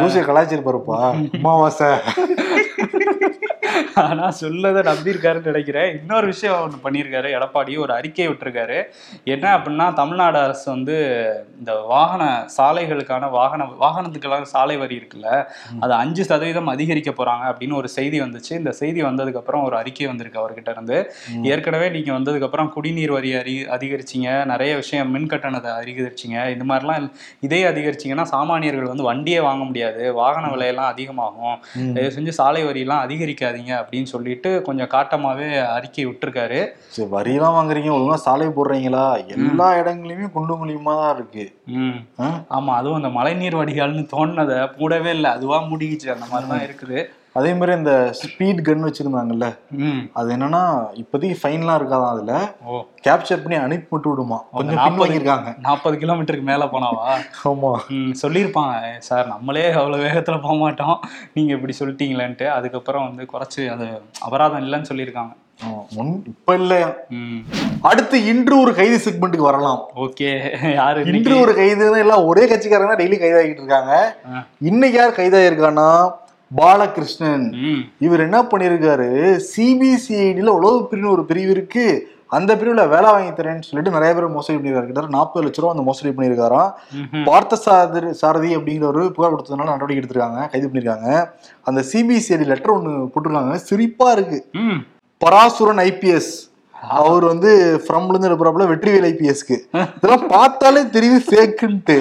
ஜோசியர் 0.00 0.28
கலாச்சிருப்பாருப்பா 0.30 0.98
அமாவாசை. 1.40 1.90
ஆனா 4.08 4.26
சொல்லதை 4.40 4.80
நம்பியிருக்காருன்னு 4.88 5.50
நினைக்கிறேன். 5.50 5.90
இன்னொரு 6.00 6.26
விஷயம் 6.32 6.60
ஒன்று 6.64 6.78
பண்ணியிருக்காரு 6.84 7.28
எடப்பாடி. 7.36 7.72
ஒரு 7.84 7.92
அறிக்கை 7.98 8.26
விட்டிருக்காரு. 8.28 8.78
என்ன 9.34 9.46
அப்படின்னா 9.56 9.86
தமிழ்நாடு 10.00 10.38
அரசு 10.46 10.66
வந்து 10.70 10.96
இந்த 11.58 11.72
வாகன 11.92 12.22
சாலைகளுக்கான 12.56 13.30
வாகன 13.30 13.68
வாகனத்துக்கெல்லாம் 13.82 14.48
சாலை 14.54 14.76
வரி 14.82 14.96
இருக்குல்ல 15.00 15.28
அது 15.80 15.92
அஞ்சு 16.02 16.24
சதவீதம் 16.30 16.72
அதிகரிக்க 16.74 17.10
போறாங்க 17.10 17.44
அப்படின்னு 17.50 17.78
ஒரு 17.80 17.88
செய்தி 17.96 18.20
வந்துச்சு. 18.20 18.52
இந்த 18.60 18.72
செய்தி 18.80 19.00
வந்ததுக்கு 19.08 19.40
அப்புறம் 19.42 19.64
ஒரு 19.68 19.76
அறிக்கை 19.80 20.06
வந்திருக்கு 20.06 20.42
அவர்கிட்ட 20.42 20.70
இருந்து. 20.76 20.98
ஏற்கனவே 21.52 21.88
நீங்க 21.96 22.12
வந்ததுக்கு 22.18 22.48
அப்புறம் 22.48 22.72
குடிநீர் 22.76 23.14
வரி 23.16 23.32
அறி 23.40 23.56
அதிகரிச்சிங்க. 23.76 24.28
நிறைய 24.52 24.72
விஷயம் 24.82 25.10
மின் 25.16 25.30
கட்டணத்தை 25.32 25.72
அதிகரிச்சிங்க. 25.80 26.38
இந்த 26.54 26.66
மாதிரிலாம் 26.70 27.06
இதே 27.40 27.60
அதிகரிச்சிங்கன்னா 27.70 28.26
சாமானியர்கள் 28.34 28.90
வந்து 28.92 29.08
வண்டியே 29.12 29.40
வாங்க 29.48 29.64
முடியாது. 29.70 30.02
வாகன 30.20 30.52
விலையெல்லாம் 30.54 30.90
அதிகமாகும். 30.94 31.58
செஞ்சு 32.16 32.32
சாலை 32.38 32.62
வரியெல்லாம் 32.64 33.04
அதிகரிக்காதீங்க 33.06 33.72
அப்படின்னு 33.90 34.10
சொல்லிட்டு 34.12 34.50
கொஞ்சம் 34.66 34.90
காட்டமாவே 34.92 35.46
அறிக்கை 35.76 36.02
விட்டுருக்காரு. 36.06 36.60
சரி 36.96 37.08
வரியெல்லாம் 37.14 37.56
வாங்குறீங்க 37.56 37.90
ஒழுங்கா 37.94 38.18
சாலை 38.26 38.46
போடுறீங்களா? 38.58 39.04
எல்லா 39.36 39.68
இடங்களையுமே 39.80 40.26
குண்டு 40.34 40.54
குழியுமா 40.60 40.92
தான் 41.00 41.14
இருக்கு? 41.16 41.44
ஆமா 42.56 42.74
அதுவும் 42.80 42.98
அந்த 43.00 43.10
மழைநீர் 43.16 43.60
வடிகால்னு 43.60 44.04
தோணுனதை 44.14 44.58
மூடவே 44.80 45.12
இல்லை. 45.18 45.30
அதுவா 45.36 45.58
மூடிக்கிச்சு 45.70 46.14
அந்த 46.16 46.28
மாதிரி 46.32 46.48
தான் 46.52 46.64
இருக்குது. 46.68 47.00
அதே 47.36 47.50
மாதிரி 47.58 47.72
இந்த 47.78 47.92
ஸ்பீட் 48.20 48.60
கன் 48.66 48.86
வச்சிருந்தாங்கல்ல 48.86 49.46
அது 50.18 50.28
என்னன்னா 50.36 50.62
இப்போதைக்கு 51.00 51.36
ஃபைன்லாம் 51.40 51.78
இருக்காதான் 51.80 52.14
அதுல? 52.14 52.32
கேப்சர் 53.06 53.42
பண்ணி 53.42 53.56
அனுப்பி 53.64 53.86
மட்டும் 53.94 54.12
விடுமா. 54.12 54.38
கொஞ்சம் 54.56 54.80
பின் 54.98 55.60
நாற்பது 55.66 55.96
கிலோமீட்டருக்கு 56.02 56.48
மேல 56.50 56.64
போனாவா? 56.72 57.04
ஆமா. 57.50 57.70
சொல்லியிருப்பாங்க. 58.22 58.74
சார் 59.08 59.30
நம்மளே 59.34 59.66
அவ்வளோ 59.80 60.00
வேகத்தில் 60.06 60.44
போக 60.46 60.56
மாட்டோம். 60.64 60.96
நீங்கள் 61.36 61.56
இப்படி 61.58 61.76
சொல்லிட்டீங்களேன்ட்டு. 61.80 62.48
அதுக்கப்புறம் 62.56 63.06
வந்து 63.08 63.24
குறைச்சி 63.34 63.62
அது 63.74 63.86
அபராதம் 64.28 64.64
இல்லைன்னு 64.64 64.90
சொல்லியிருக்காங்க. 64.92 65.34
இப்ப 66.32 66.50
இல்லையா 66.60 66.88
அடுத்து 67.88 68.16
இன்று 68.30 68.54
ஒரு 68.64 68.72
கைது 68.78 68.96
செக்மெண்ட்டுக்கு 69.04 69.48
வரலாம். 69.48 69.80
ஓகே. 70.04 70.30
யாரு 70.78 71.04
இன்று 71.12 71.34
ஒரு 71.44 71.52
கைதுன்னு 71.60 72.02
எல்லாம் 72.04 72.26
ஒரே 72.30 72.44
கட்சிக்காரங்க 72.52 72.96
டெய்லி 73.02 73.18
கைதாகிட்டு 73.22 73.62
இருக்காங்க. 73.62 73.94
இன்னைக்கு 74.70 74.98
யார் 75.00 75.18
கைதாயிருக்கானா 75.20 75.88
பாலகிருஷ்ணன். 76.58 77.44
இவர் 78.06 78.24
என்ன 78.24 78.38
பண்ணியிருக்காரு 78.50 79.08
சிபிசிஐடியில் 79.50 80.56
உளவு 80.58 80.78
பிரிவுன்னு 80.90 81.14
ஒரு 81.16 81.24
பிரிவு 81.28 81.52
இருக்கு. 81.56 81.84
அந்த 82.36 82.50
பிரிவுல 82.58 82.82
வேலை 82.94 83.08
வாங்கி 83.12 83.30
தரேன்னு 83.36 83.66
சொல்லிட்டு 83.68 83.94
நிறைய 83.94 84.10
பேர் 84.16 84.34
மோசடி 84.34 84.56
பண்ணியிருக்காரு 84.56 84.88
கிட்ட 84.88 85.14
நாற்பது 85.16 85.44
லட்ச 85.44 85.62
ரூபா 85.62 85.72
அந்த 85.74 85.84
மோசடி 85.88 86.10
பண்ணியிருக்காராம். 86.16 86.70
பார்த்த 87.28 87.58
சாரதி 87.64 88.12
சாரதி 88.20 88.50
அப்படிங்கிற 88.58 88.86
ஒரு 88.92 89.02
புகார் 89.16 89.32
கொடுத்ததுனால 89.34 89.72
நடவடிக்கை 89.72 90.02
எடுத்திருக்காங்க 90.02 90.44
கைது 90.52 90.68
பண்ணியிருக்காங்க 90.68 91.08
அந்த 91.70 91.82
சிபிசிஐடி 91.90 92.46
லெட்டர் 92.52 92.76
ஒன்று 92.76 92.92
போட்டிருக்காங்க. 93.14 93.56
சிரிப்பா 93.70 94.08
இருக்கு. 94.16 94.38
பராசுரன் 95.20 95.82
ஐபிஎஸ் 95.88 96.32
அவர் 96.98 97.24
வந்து 97.30 97.50
ஃப்ரம்ல 97.84 98.12
இருந்து 98.12 98.28
எழுப்புறாப்புல 98.28 98.66
வெற்றிவேல் 98.70 99.08
ஐபிஎஸ்க்கு 99.08 99.56
இதெல்லாம் 99.96 100.28
பார்த்தாலே 100.34 100.82
தெரியுது 100.94 101.20
ஃபேக்குன்ட்டு 101.26 101.96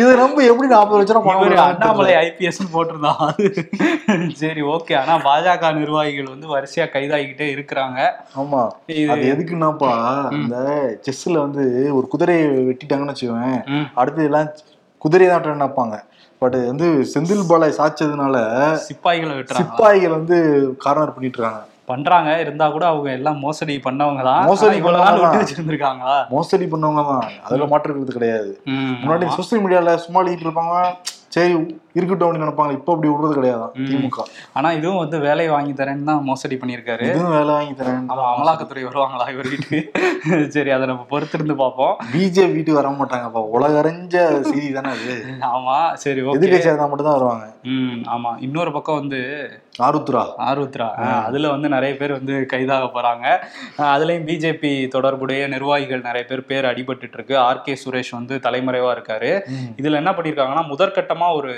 இதை 0.00 0.10
நம்ம 0.20 0.42
எப்படி 0.50 0.68
நாற்பது 0.72 0.98
லட்சம் 1.00 1.16
ரூபா 1.16 1.26
பணம் 1.26 1.40
இவரு 1.40 1.48
கொடுக்கலாம்னு 1.50 1.74
அண்ணாமலை. 1.74 2.12
ஐபிஎஸ் 2.24 2.60
போட்டிருந்தான் 2.74 4.34
சரி 4.40 4.62
ஓகே 4.74 4.94
ஆனா 5.00 5.14
பாஜக 5.26 5.70
நிர்வாகிகள் 5.80 6.32
வந்து 6.32 6.48
வரிசையா 6.54 6.86
கைதாகிக்கிட்டே 6.94 7.46
இருக்கிறாங்க. 7.54 7.98
ஆமா. 8.42 8.62
இது 9.02 9.28
எதுக்குன்னாப்பா 9.34 9.92
இந்த 10.38 10.56
செஸ்ல 11.06 11.36
வந்து 11.46 11.64
ஒரு 11.98 12.08
குதிரையை 12.14 12.46
வெட்டிட்டாங்கன்னு 12.70 13.14
வச்சுக்கோங்க. 13.14 13.52
அடுத்து 14.00 14.28
எல்லாம் 14.30 14.50
குதிரையை 15.04 15.30
தான் 15.32 15.56
நினைப்பாங்க. 15.56 15.96
பட் 16.42 16.56
வந்து 16.70 16.88
செந்தில் 17.12 17.48
பாலாய் 17.50 17.78
சாய்ச்சதுனால 17.78 18.36
சிப்பாய்களை 18.88 19.34
சிப்பாய்கள் 19.60 20.18
வந்து 20.18 20.38
கார்னர் 20.84 21.14
பண்ணிட்டு 21.16 21.38
இருக்காங்க. 21.38 21.62
பண்றாங்க. 21.88 22.30
இருந்தா 22.44 22.68
கூட 22.74 22.84
அவங்க 22.86 23.10
எல்லாம் 23.18 23.40
மோசடி 23.44 23.76
பண்ணவங்க 23.86 24.22
தான் 24.28 24.46
மோசடி 24.50 24.78
பண்ணவங்க. 24.86 25.40
வச்சிருந்திருக்காங்களா? 25.40 26.18
மோசடி 26.34 26.68
பண்ணவங்க 26.74 27.02
தான் 27.10 27.26
அதுல 27.46 27.66
மாற்றுக்கிறது 27.72 28.18
கிடையாது. 28.18 28.52
முன்னாடி. 29.02 29.26
சோசியல் 29.38 29.64
மீடியால 29.64 29.96
சும்மா 30.06 30.22
எழுதிட்டு 30.22 30.48
இருப்பாங்க. 30.48 30.76
சரி 31.34 31.54
இருக்கட்டும் 31.98 32.24
அப்படின்னு 32.24 32.44
நினைப்பாங்க. 32.44 32.72
இப்ப 32.76 32.92
அப்படி 32.94 33.08
விடுறது 33.10 33.38
கிடையாது. 33.38 33.64
திமுக. 33.88 34.18
ஆனா 34.56 34.68
இதுவும் 34.76 35.00
வந்து 35.02 35.16
வேலை 35.24 35.46
வாங்கி 35.48 35.72
தரேன்னு 35.80 36.08
தான் 36.10 36.22
மோசடி 36.28 36.56
பண்ணியிருக்காரு. 36.60 37.06
இதுவும் 37.08 37.34
வேலை 37.36 37.50
வாங்கி 37.56 37.74
தரேன் 37.80 38.04
ஆமா 38.12 38.24
அமலாக்கத்துறை 38.32 38.84
வருவாங்களா 38.88 39.26
இவர் 39.34 39.50
வீட்டுக்கு 39.52 39.80
சரி 40.56 40.70
அதை 40.76 40.86
நம்ம 40.86 41.06
பொறுத்திருந்து 41.12 41.56
பார்ப்போம். 41.62 41.94
பிஜேபி 42.12 42.54
வீட்டுக்கு 42.56 42.80
வர 42.80 42.92
மாட்டாங்கப்பா. 43.00 43.42
உலகறிஞ்ச 43.56 44.14
செய்தி 44.50 44.70
தானே 44.78 44.92
அது. 44.96 45.16
ஆமா 45.50 45.76
சரி 46.04 46.22
ஓகே. 46.26 46.36
எதிர்கட்சியா 46.38 46.72
இருந்தா 46.72 46.88
மட்டும் 46.92 47.10
தான் 47.10 47.18
வருவாங்க. 47.18 47.46
ம் 47.74 48.00
ஆமா. 48.16 48.32
இன்னொரு 48.40 48.72
பக்கம் 48.72 49.00
வந்து 49.02 49.20
ஆருத்ரா. 49.82 50.22
ஆருத்ரா. 50.38 50.88
அதுல 51.24 51.48
வந்து 51.48 51.68
நிறைய 51.68 51.96
பேர் 51.96 52.12
வந்து 52.12 52.46
கைதாக 52.52 52.84
போறாங்க. 52.84 53.26
அஹ் 53.78 53.94
அதுலயும் 53.94 54.26
பிஜேபி 54.26 54.88
தொடர்புடைய 54.88 55.46
நிர்வாகிகள் 55.46 56.00
நிறைய 56.00 56.26
பேர் 56.26 56.44
பேர் 56.44 56.64
அடிபட்டுட்டு 56.64 57.12
இருக்கு. 57.12 57.38
ஆர் 57.38 57.62
கே 57.62 57.78
சுரேஷ் 57.84 58.10
வந்து 58.10 58.40
தலைமறைவா 58.42 58.90
இருக்காரு. 58.96 59.30
இதுல 59.76 59.92
என்ன 59.92 60.10
பண்ணிருக்காங்கன்னா 60.10 60.62
முதற்கட்டமா 60.70 61.34
ஒரு 61.34 61.52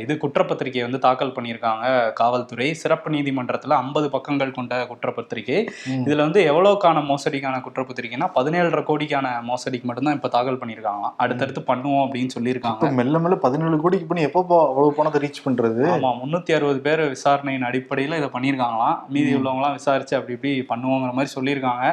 இது 0.00 0.18
குற்றப்பத்திரிகையை 0.22 0.80
வந்து 0.80 0.98
தாக்கல் 0.98 1.32
பண்ணியிருக்காங்க 1.32 2.12
காவல்துறை. 2.12 2.74
சிறப்பு 2.74 3.10
நீதிமன்றத்துல 3.10 3.72
ஐம்பது 3.72 4.10
பக்கங்கள் 4.10 4.50
கொண்ட 4.50 4.86
குற்றப்பத்திரிகை. 4.86 5.66
இதுல 5.90 6.16
வந்து 6.16 6.42
எவ்வளவுக்கான 6.52 7.02
மோசடிக்கான 7.10 7.62
குற்றப்பத்திரிகைனா 7.66 8.30
பதினேழரை 8.34 8.82
கோடிக்கான 8.82 9.26
மோசடிக்கு 9.42 9.82
மட்டும்தான் 9.82 10.14
இப்ப 10.14 10.28
தாக்கல் 10.28 10.58
பண்ணியிருக்காங்களாம் 10.58 11.14
அடுத்தடுத்து 11.16 11.60
பண்ணுவோம் 11.60 12.04
அப்படின்னு 12.04 12.28
சொல்லியிருக்காங்க. 12.40 12.92
மெல்ல 12.92 13.18
மெல்ல 13.18 13.36
பதினேழு 13.36 13.80
கோடிக்கு 13.80 14.06
பண்ணி 14.06 14.24
எப்போ 14.24 14.40
அவ்வளவு 14.40 14.92
பணத்தை 14.92 15.20
ரீச் 15.20 15.48
பண்றது? 15.48 15.84
ஆமா 15.94 16.12
முன்னூத்தி 16.24 16.54
அறுபது 16.54 16.78
பேர் 16.78 17.32
விசாரணையின் 17.34 17.66
அடிப்படையில 17.68 18.18
இதை 18.20 18.28
பண்ணியிருக்காங்களாம். 18.34 18.96
மீதி 19.14 19.30
உள்ளவங்களாம் 19.38 19.76
விசாரிச்சு 19.78 20.14
அப்படி 20.18 20.34
இப்படி 20.36 20.52
பண்ணுவோங்கிற 20.70 21.12
மாதிரி 21.16 21.34
சொல்லியிருக்காங்க. 21.36 21.84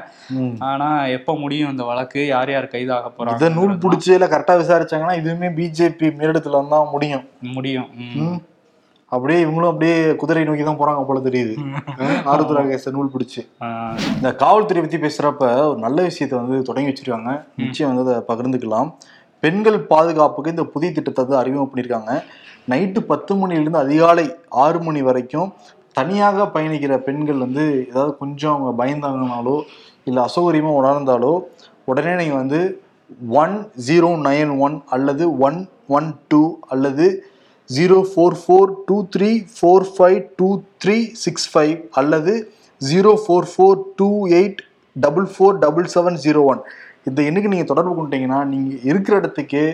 ஆனா 0.70 0.88
எப்ப 1.18 1.36
முடியும் 1.44 1.72
இந்த 1.74 1.84
வழக்கு? 1.90 2.22
யார் 2.34 2.52
யார் 2.56 2.74
கைதாக 2.76 3.02
இதை 3.02 3.12
போறாங்க 3.18 3.50
நூல் 3.58 3.82
பிடிச்சி 3.84 4.12
இல்ல 4.18 4.28
கரெக்டா 4.34 4.56
விசாரிச்சாங்கன்னா 4.62 5.18
இதுவுமே 5.22 5.50
பிஜேபி 5.60 6.10
மேலிடத்துல 6.22 6.64
தான் 6.76 6.92
முடியும். 6.96 7.26
முடியும். 7.58 7.90
அப்படியே 9.16 9.40
இவங்களும் 9.44 9.72
அப்படியே 9.72 9.96
குதிரை 10.20 10.44
நோக்கி 10.48 10.66
தான் 10.68 10.78
போறாங்க 10.82 11.02
போல 11.08 11.22
தெரியுது. 11.26 11.54
ஆறுதுறை 12.34 12.62
கேச 12.70 12.92
நூல் 12.98 13.14
பிடிச்சு. 13.16 13.42
இந்த 14.18 14.30
காவல்துறை 14.44 14.82
பத்தி 14.84 15.00
பேசுறப்ப 15.06 15.50
ஒரு 15.72 15.80
நல்ல 15.86 15.98
விஷயத்தை 16.10 16.36
வந்து 16.42 16.68
தொடங்கி 16.70 16.92
வச்சிருக்காங்க. 16.92 17.34
நிச்சயம் 17.64 17.92
வந்து 17.92 18.06
அதை 18.06 18.22
பகிர்ந்துக்கலாம். 18.30 18.92
பெண்கள் 19.44 19.78
பாதுகாப்புக்கு 19.92 20.54
இந்த 20.56 20.66
புதிய 20.74 20.90
திட்டத்தை 20.92 21.22
வந்து 21.24 21.40
அறிமுகம் 21.42 21.70
பண்ணியிருக்காங்க. 21.70 22.12
நைட்டு 22.72 23.00
பத்து 23.12 23.34
மணிலேருந்து 23.36 23.84
அதிகாலை 23.86 24.26
ஆறு 24.64 24.80
மணி 24.80 25.02
வரைக்கும் 25.02 25.50
தனியாக 25.98 26.46
பயணிக்கிற 26.56 26.96
பெண்கள் 27.08 27.44
வந்து 27.46 27.64
ஏதாவது 27.90 28.12
கொஞ்சம் 28.18 28.54
அவங்க 28.54 28.72
பயந்தாங்கனாலோ 28.82 29.56
இல்லை 30.04 30.22
அசௌகரியமாக 30.24 30.80
உணர்ந்தாலோ 30.82 31.34
உடனே 31.86 32.14
நீங்கள் 32.16 32.42
வந்து 32.44 32.62
ஒன் 33.42 33.56
ஜீரோ 33.88 34.10
நைன் 34.28 34.52
ஒன் 34.60 34.78
அல்லது 34.90 35.26
ஒன் 35.40 35.60
ஒன் 35.90 36.10
டூ 36.32 36.42
அல்லது 36.68 37.08
zero 37.70 37.98
four 38.12 38.38
four 38.42 38.72
two 38.88 38.96
three 39.16 39.30
four 39.58 39.86
five 39.96 40.20
two 40.40 40.48
three 40.84 40.98
six 41.24 41.48
five 41.52 41.76
அல்லது 41.94 42.34
zero 42.82 43.12
four 43.26 43.50
four 43.52 43.80
two 43.96 44.10
eight 44.40 44.62
double 44.96 45.28
four 45.34 45.58
double 45.58 45.88
seven 45.88 46.18
zero 46.24 46.42
one 46.46 46.62
இந்த 47.06 47.20
எண்ணுக்கு 47.22 47.52
நீங்கள் 47.54 47.72
தொடர்பு 47.72 47.94
கொண்டீங்கன்னா 48.00 48.40
நீங்கள் 48.48 48.84
இருக்கிற 48.84 49.14
இடத்துக்கே 49.20 49.66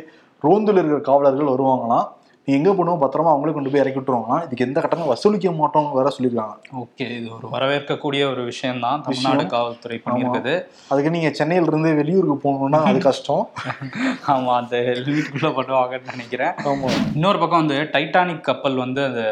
ரோந்தில் 0.43 0.79
இருக்கிற 0.79 1.00
காவலர்கள் 1.01 1.53
வருவாங்களாம். 1.53 2.07
நீ 2.48 2.54
எங்கே 2.58 2.72
போகணும் 2.72 3.00
பத்திரமா 3.01 3.32
அவங்களே 3.32 3.54
கொண்டு 3.54 3.72
போய் 3.72 3.82
இறக்கி 3.82 4.00
விட்டுருவாங்களாம் 4.00 4.44
இதுக்கு 4.44 4.66
எந்த 4.66 4.80
கட்டணம் 4.82 5.10
வசூலிக்க 5.12 5.51
மாட்டோம் 5.51 5.88
வேற 5.96 6.12
சொல்லியிருக்காங்க. 6.16 6.54
ஓகே 6.82 7.06
இது 7.16 7.27
ஒரு 7.38 7.48
வரவேற்கக்கூடிய 7.56 8.22
ஒரு 8.30 8.42
விஷயம். 8.44 8.80
தான் 8.80 9.01
தமிழ்நாடு. 9.06 9.44
காவல்துறை 9.54 9.98
பண்ணியிருக்குது. 10.06 10.54
அதுக்கு 10.92 11.10
நீங்கள் 11.10 11.36
சென்னையில 11.39 11.70
இருந்து 11.72 11.92
வெளியூருக்கு 11.96 12.38
போகணும்னா 12.46 12.80
அது 12.92 13.00
கஷ்டம். 13.08 13.44
ஆமா 14.34 14.54
அந்த 14.60 14.77
லிமிட்டுக்குள்ள 15.00 15.50
பண்ணுவாங்கன்னு 15.58 16.13
நினைக்கிறேன். 16.13 16.54
ஆமாம் 16.72 16.96
இன்னொரு 17.16 17.42
பக்கம் 17.42 17.62
வந்து 17.63 17.80
டைட்டானிக் 17.96 18.48
கப்பல் 18.50 18.77
வந்து 18.84 19.04
அந்த 19.10 19.25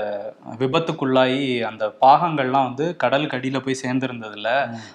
விபத்துக்குள்ளாகி 0.63 1.39
அந்த 1.69 1.87
பாகங்கள்லாம் 2.03 2.67
வந்து 2.69 2.87
கடலுக்கு 3.05 3.39
அடியில 3.39 3.63
போய் 3.67 3.81
சேர்ந்துருந்ததுல 3.83 4.51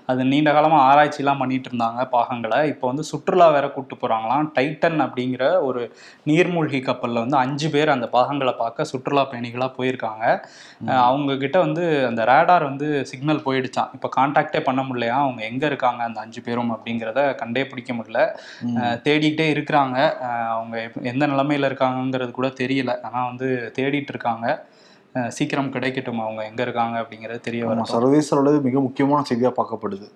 அது 0.06 0.28
நீண்ட 0.34 0.52
காலமா 0.58 0.80
ஆராய்ச்சிலாம் 0.90 1.42
பண்ணிட்டு 1.44 1.70
இருந்தாங்க 1.72 2.08
பாகங்களை. 2.16 2.60
இப்போ 2.74 2.86
வந்து 2.92 3.06
சுற்றுலா 3.12 3.48
வேற 3.48 3.66
கூட்டு 3.78 3.96
போறாங்களாம். 4.04 4.52
டைட்டன் 4.58 5.00
அப்படிங்கிற 5.06 5.44
ஒரு 5.70 5.82
நீர்மூழ்கி 6.30 6.82
கப்பல்ல 6.90 7.24
வந்து 7.26 7.42
அஞ்சு 7.44 7.68
பேர் 7.70 7.96
அந்த 7.96 8.06
பாகங்களை 8.14 8.54
பார்க்க 8.62 8.88
சுற்றுலா 8.90 9.24
பயணிகளா 9.32 9.68
போயிருக்காங்க. 9.78 10.24
அவங்க 11.08 11.36
கிட்ட 11.42 11.58
வந்து 11.66 11.84
அந்த 12.10 12.24
ரேடார் 12.30 12.68
வந்து 12.70 12.88
சிக்னல் 13.10 13.44
போயிடுச்சான் 13.46 13.92
இப்போ 13.96 14.10
கான்டாக்டே 14.18 14.62
பண்ண 14.68 14.80
முடியலையா? 14.88 15.16
அவங்க 15.24 15.42
எங்க 15.50 15.64
இருக்காங்க? 15.70 16.02
அந்த 16.08 16.20
அஞ்சு 16.24 16.42
பேரும் 16.48 16.72
அப்படிங்கிறத 16.76 17.22
கண்டே 17.42 17.64
பிடிக்க 17.70 17.92
முடியல. 17.98 18.20
தேடிக்கிட்டே 19.06 19.48
இருக்கிறாங்க. 19.54 19.98
அவங்க 20.56 20.76
எந்த 21.12 21.26
நிலைமையில 21.32 21.70
இருக்காங்கங்கிறது 21.70 22.32
கூட 22.38 22.50
தெரியல. 22.62 22.94
ஆனா 23.08 23.22
வந்து 23.30 23.48
தேடிட்டு 23.78 24.14
இருக்காங்க. 24.14 24.46
சீக்கிரம் 25.36 25.72
கிடைக்கட்டும். 25.74 26.20
அவங்க 26.24 26.40
எங்க 26.50 26.60
இருக்காங்க 26.66 26.96
அப்படிங்கிறது 27.02 27.40
தெரிய 27.46 27.62
வரும் 27.68 27.92
சர்வதேச 27.94 28.28
அளவில் 28.36 28.66
மிக 28.68 28.80
முக்கியமான 28.86 29.24
செய்தியாக 29.30 29.54
பார்க்கப்படுது. 29.60 30.08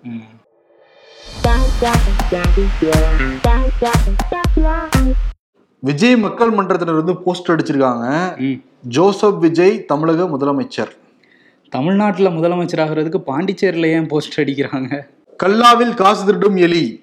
விஜய் 5.85 6.17
மக்கள் 6.17 6.49
மன்றத்தினர் 6.49 6.93
வந்து 6.93 7.13
போஸ்டர் 7.13 7.49
அடிச்சிருக்காங்க. 7.49 8.37
ஜோசப் 8.87 9.39
விஜய் 9.39 9.85
தமிழக 9.85 10.23
முதலமைச்சர். 10.23 10.91
தமிழ்நாட்டுல 11.69 12.29
முதலமைச்சர் 12.29 12.83
ஆகிறதுக்கு 12.85 13.23
பாண்டிச்சேரியில 13.25 13.85
ஏன் 13.85 14.07
போஸ்டர் 14.07 14.39
அடிக்கிறாங்க? 14.39 15.01
கல்லாவில் 15.43 15.93
காசு 15.93 16.25
திருடும் 16.25 16.55
எலி. 16.55 17.01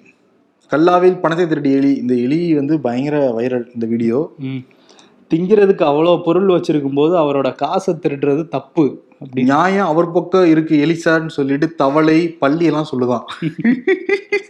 கல்லாவில் 0.71 1.19
பணத்தை 1.19 1.47
திருடிய 1.47 1.77
எலி. 1.77 1.93
இந்த 1.93 2.13
எலி 2.13 2.55
வந்து 2.55 2.79
பயங்கர 2.79 3.33
வைரல் 3.37 3.65
இந்த 3.73 3.85
வீடியோ. 3.85 4.33
ம். 4.37 4.65
திங்கிறதுக்கு 5.29 5.83
அவ்வளோ 5.83 6.23
பொருள் 6.23 6.45
வச்சிருக்கும் 6.45 6.95
போது 6.95 7.15
அவரோட 7.17 7.55
காசை 7.55 7.93
திருடுறது 7.93 8.47
தப்பு. 8.47 9.03
அப்படி 9.11 9.41
நியாயம் 9.41 9.87
அவர் 9.87 10.11
பக்கம் 10.11 10.45
இருக்கு 10.45 10.79
எலி 10.79 10.99
சார்னு 11.05 11.27
சொல்லிட்டு 11.27 11.75
தவளை 11.75 12.31
பள்ளி 12.31 12.65
எல்லாம் 12.65 12.87
சொல்லுதான். 12.91 13.23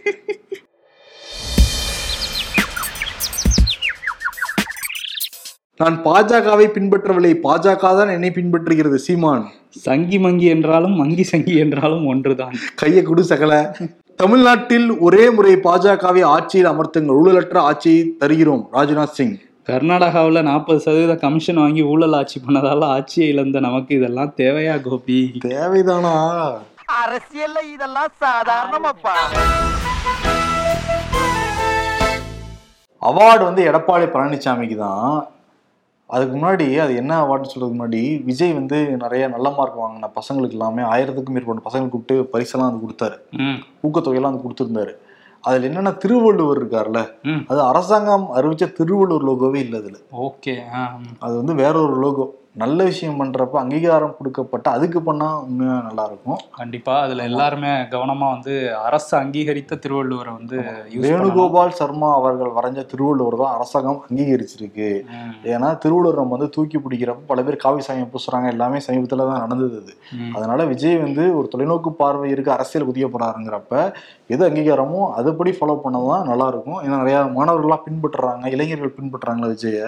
நான் 5.76 6.04
பாஜகவை 6.04 6.66
பின்பற்றவில்லை. 6.66 7.30
பாஜக 7.42 7.80
தான் 7.80 8.08
என்னை 8.08 8.30
பின்பற்றுகிறது 8.34 8.94
சீமான். 8.94 9.46
சங்கி 9.70 10.18
மங்கி 10.18 10.46
என்றாலும் 10.46 10.92
மங்கி 10.92 11.22
சங்கி 11.22 11.58
என்றாலும் 11.58 12.06
ஒன்றுதான். 12.06 12.52
கையை 12.74 13.02
கொடு 13.02 13.24
சகல. 13.24 13.76
தமிழ்நாட்டில் 14.16 14.98
ஒரே 14.98 15.30
முறை 15.30 15.54
பாஜகவை 15.54 16.24
ஆட்சியில் 16.24 16.70
அமர்த்துங்கள். 16.70 17.18
ஊழலற்ற 17.22 17.56
ஆட்சியை 17.56 18.16
தருகிறோம் 18.18 18.68
ராஜ்நாத் 18.72 19.16
சிங். 19.18 19.36
கர்நாடகாவில் 19.70 20.42
நாற்பது 20.42 20.80
சதவீத 20.80 21.14
கமிஷன் 21.16 21.56
வாங்கி 21.56 21.82
ஊழல் 21.82 22.12
ஆட்சி 22.12 22.40
பண்ணதால 22.46 22.84
ஆட்சியை 22.84 23.28
இழந்த 23.28 23.60
நமக்கு 23.60 23.94
இதெல்லாம் 23.94 24.32
தேவையா 24.36 24.80
கோபி? 24.80 25.32
தேவைதானா? 25.44 26.16
அரசியல்ல 27.02 27.72
இதெல்லாம் 27.74 28.12
சாதாரணமாப்பா. 28.20 29.16
அவார்டு 33.02 33.42
வந்து 33.42 33.70
எடப்பாடி 33.72 34.06
பழனிசாமிக்கு 34.16 34.76
தான். 34.76 35.28
அதுக்கு 36.06 36.38
முன்னாடி 36.38 36.78
அது 36.78 36.96
என்ன 36.96 37.22
அவார்டுன்னு 37.22 37.52
சொல்றதுக்கு 37.54 37.78
முன்னாடி 37.78 38.24
விஜய் 38.24 38.52
வந்து 38.52 38.96
நிறைய 38.96 39.28
நல்ல 39.28 39.50
மார்க் 39.50 39.80
வாங்கின 39.80 40.10
பசங்களுக்கு 40.14 40.50
எல்லாமே 40.50 40.82
ஆயிரத்துக்கும் 40.82 41.28
மேற்பட்ட 41.28 41.70
பசங்களுக்கு 41.70 41.88
கூப்பிட்டு 41.88 42.38
பரிசெல்லாம் 42.38 42.70
வந்து 42.70 42.86
கொடுத்தாரு. 42.86 43.16
ஊக்கத்தொகையெல்லாம் 43.82 44.34
வந்து 44.34 44.44
கொடுத்துருந்தாரு. 44.44 44.92
அதுல 45.40 45.68
என்னன்னா 45.68 45.96
திருவள்ளுவர் 45.96 46.58
இருக்கார்ல 46.58 47.08
ம். 47.22 47.44
அது 47.48 47.60
அரசாங்கம் 47.62 48.28
அறிவிச்ச 48.34 48.72
திருவள்ளுவர் 48.72 49.24
லோகோவே 49.24 49.56
இல்லை 49.56 49.80
அதுல. 49.80 49.96
ஓகே. 50.18 50.54
அது 51.18 51.36
வந்து 51.36 51.54
வேற 51.54 51.80
ஒரு 51.80 52.00
லோகோ 52.00 52.34
நல்ல 52.62 52.80
விஷயம் 52.88 53.16
பண்றப்ப 53.20 53.56
அங்கீகாரம் 53.60 54.14
கொடுக்கப்பட்ட 54.16 54.66
அதுக்கு 54.76 54.98
பண்ணா 55.06 55.28
உண்மையா 55.44 55.76
நல்லா 55.86 56.02
இருக்கும் 56.10 56.38
கண்டிப்பா. 56.58 56.92
அதுல 57.04 57.24
எல்லாருமே 57.30 57.70
கவனமா 57.94 58.26
வந்து 58.34 58.52
அரசு 58.88 59.12
அங்கீகரித்த 59.20 59.78
திருவள்ளுவரை 59.84 60.32
வந்து. 60.36 60.58
வேணுகோபால் 61.04 61.74
சர்மா 61.78 62.08
அவர்கள் 62.18 62.52
வரைஞ்ச 62.58 62.82
திருவள்ளுவர் 62.92 63.36
தான் 63.42 63.54
அரசாங்கம் 63.56 63.98
அங்கீகரிச்சிருக்கு. 64.06 64.90
ஏன்னா 65.54 65.70
திருவள்ளுவர் 65.84 66.20
நம்ம 66.20 66.36
வந்து 66.36 66.48
தூக்கி 66.56 66.80
பிடிக்கிறப்ப 66.84 67.26
பல 67.32 67.42
பேர் 67.48 67.58
காவி 67.64 67.82
சாயம் 67.88 68.12
பூசுறாங்க. 68.14 68.52
எல்லாமே 68.54 68.80
சமீபத்துல 68.86 69.26
தான் 69.30 69.42
நடந்தது 69.44 69.76
அது. 69.82 69.94
அதனால 70.36 70.60
விஜய் 70.72 70.96
வந்து 71.06 71.26
ஒரு 71.38 71.48
தொலைநோக்கு 71.54 71.92
பார்வை 72.02 72.30
இருக்கு 72.34 72.54
அரசியல் 72.56 72.86
குதிக்க 72.90 73.08
போறாருங்கிறப்ப 73.16 73.74
எது 74.34 74.42
அங்கீகாரமோ 74.48 75.02
அதுபடி 75.18 75.50
ஃபாலோ 75.56 75.76
பண்ணதான் 75.84 76.24
நல்லா 76.30 76.48
இருக்கும் 76.54 76.80
ஏன்னா 76.84 77.02
நிறைய 77.02 77.18
மாணவர்கள்லாம் 77.38 77.84
பின்பற்றுறாங்க 77.88 78.54
இளைஞர்கள் 78.54 78.96
பின்பற்றுறாங்களா 79.00 79.52
விஜய. 79.54 79.82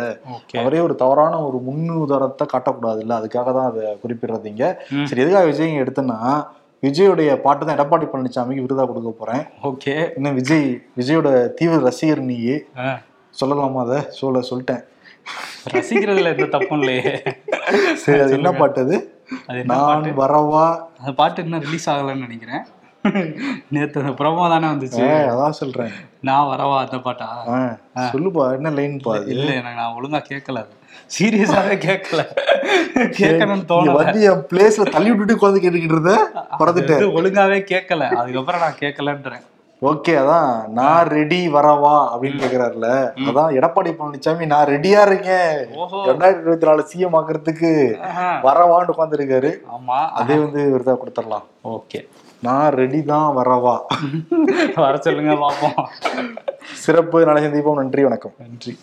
அவரே 0.61 0.83
ஒரு 0.89 0.95
தவறான 1.05 1.41
ஒரு 1.47 1.59
முன்னுதாரணத்தை 1.71 2.45
காட்டக்கூடாது 2.57 3.01
இல்ல 3.01 3.15
அதுக்காக 3.21 3.49
தான் 3.55 3.71
அதை 3.71 3.85
குறிப்பிடுறது 4.03 4.47
இங்க 4.47 4.67
ம். 4.93 5.07
சரி 5.07 5.23
எதுக்காக 5.23 5.47
விஜய் 5.47 5.83
எடுத்தேன்னா 5.83 6.19
விஜயோடைய 6.83 7.31
பாட்டு 7.43 7.65
தான் 7.65 7.77
எடப்பாடி 7.77 8.07
பழனிசாமிக்கு 8.07 8.65
விருதா 8.65 8.85
கொடுக்க 8.85 9.11
போறேன். 9.13 9.45
ஓகே. 9.65 9.95
இன்னும் 10.17 10.35
விஜய் 10.35 10.67
விஜயோட 10.99 11.29
தீவிர 11.59 11.79
ரசிகர் 11.85 12.23
நீ. 12.25 12.37
சொல்லலாமா 13.35 13.81
அதை? 13.83 13.99
சொல்ல 14.19 14.43
சொல்லிட்டேன். 14.51 14.83
ரசிக்கிறதுல 15.73 16.33
எந்த 16.35 16.47
தப்பும் 16.53 16.81
இல்லையே. 16.81 17.13
சரி 18.03 18.21
அது 18.21 18.37
என்ன 18.37 18.51
பாட்டு 18.55 18.81
அது? 18.81 18.97
நான் 19.71 20.07
வரவா? 20.21 20.67
அந்த 21.01 21.13
பாட்டு 21.15 21.45
இன்னும் 21.45 21.65
ரிலீஸ் 21.65 21.89
ஆகலைன்னு 21.89 22.27
நினைக்கிறேன். 22.27 22.63
நேத்து 23.75 24.01
அந்த 24.03 24.13
ப்ரோமோ 24.21 24.49
தானே 24.53 24.67
வந்துச்சு. 24.73 25.05
அதான் 25.33 25.59
சொல்றேன். 25.61 25.93
நான் 26.29 26.49
வரவா 26.53 26.77
அந்த 26.85 26.99
பாட்டா? 27.07 27.29
சொல்லுப்பா 28.15 28.45
என்ன 28.59 28.71
லைன் 28.79 28.99
பா? 29.07 29.15
இல்ல 29.35 29.49
எனக்கு 29.61 29.81
நான் 29.83 29.97
ஒழுங்கா 29.99 30.21
கேட்கல 30.33 30.63
சீரியஸாவே 31.17 31.75
கேட்கல 31.87 32.21
கேட்கணும்னு 33.19 33.59
நீ 33.59 33.67
தோணல. 33.73 33.97
வந்து 33.99 34.21
என் 34.31 34.47
பிளேஸ்ல 34.51 34.87
தள்ளி 34.95 35.11
விட்டுட்டு 35.11 35.37
உட்காந்து 35.39 35.63
கேட்டுக்கிட்டு 35.65 35.97
இருந்த? 35.97 36.15
பறந்துட்டேன் 36.61 37.01
அது 37.03 37.13
ஒழுங்காவே 37.19 37.59
கேட்கல 37.73 38.09
அதுக்கப்புறம் 38.23 38.65
நான் 38.65 38.81
கேட்கலன்றேன் 38.81 39.45
ஓகே 39.83 40.13
அதான். 40.21 40.53
நான் 40.77 41.09
ரெடி 41.17 41.41
வரவா 41.55 41.97
அப்படின்னு 42.13 42.39
கேக்குறாருல. 42.43 42.89
அதான் 43.29 43.51
எடப்பாடி 43.59 43.91
பழனிசாமி 43.99 44.47
நான் 44.53 44.69
ரெடியா 44.73 45.01
இருக்கேன். 45.09 45.51
ரெண்டாயிரத்தி 46.11 46.45
இருபத்தி 46.45 46.69
நாலு 46.69 46.83
சிஎம் 46.93 47.17
ஆக்குறதுக்கு. 47.19 47.73
வரவான்னு 48.47 48.93
உட்கார்ந்து 48.95 49.19
இருக்காரு 49.19 49.51
ஆமா. 49.77 49.99
அதே 50.21 50.37
வந்து 50.45 50.63
விருதா 50.75 50.95
கொடுத்துடலாம். 51.03 51.47
ஓகே. 51.77 52.01
நான் 52.47 52.75
ரெடி 52.81 53.01
தான் 53.11 53.37
வரவா? 53.37 53.77
வர 54.85 54.97
சொல்லுங்க 54.97 55.33
பாப்போம். 55.43 55.79
சிறப்பு 56.85 57.19
நாளை 57.27 57.41
சந்திப்போம். 57.45 57.81
நன்றி 57.83 58.03
வணக்கம். 58.03 58.35
நன்றி. 58.45 58.75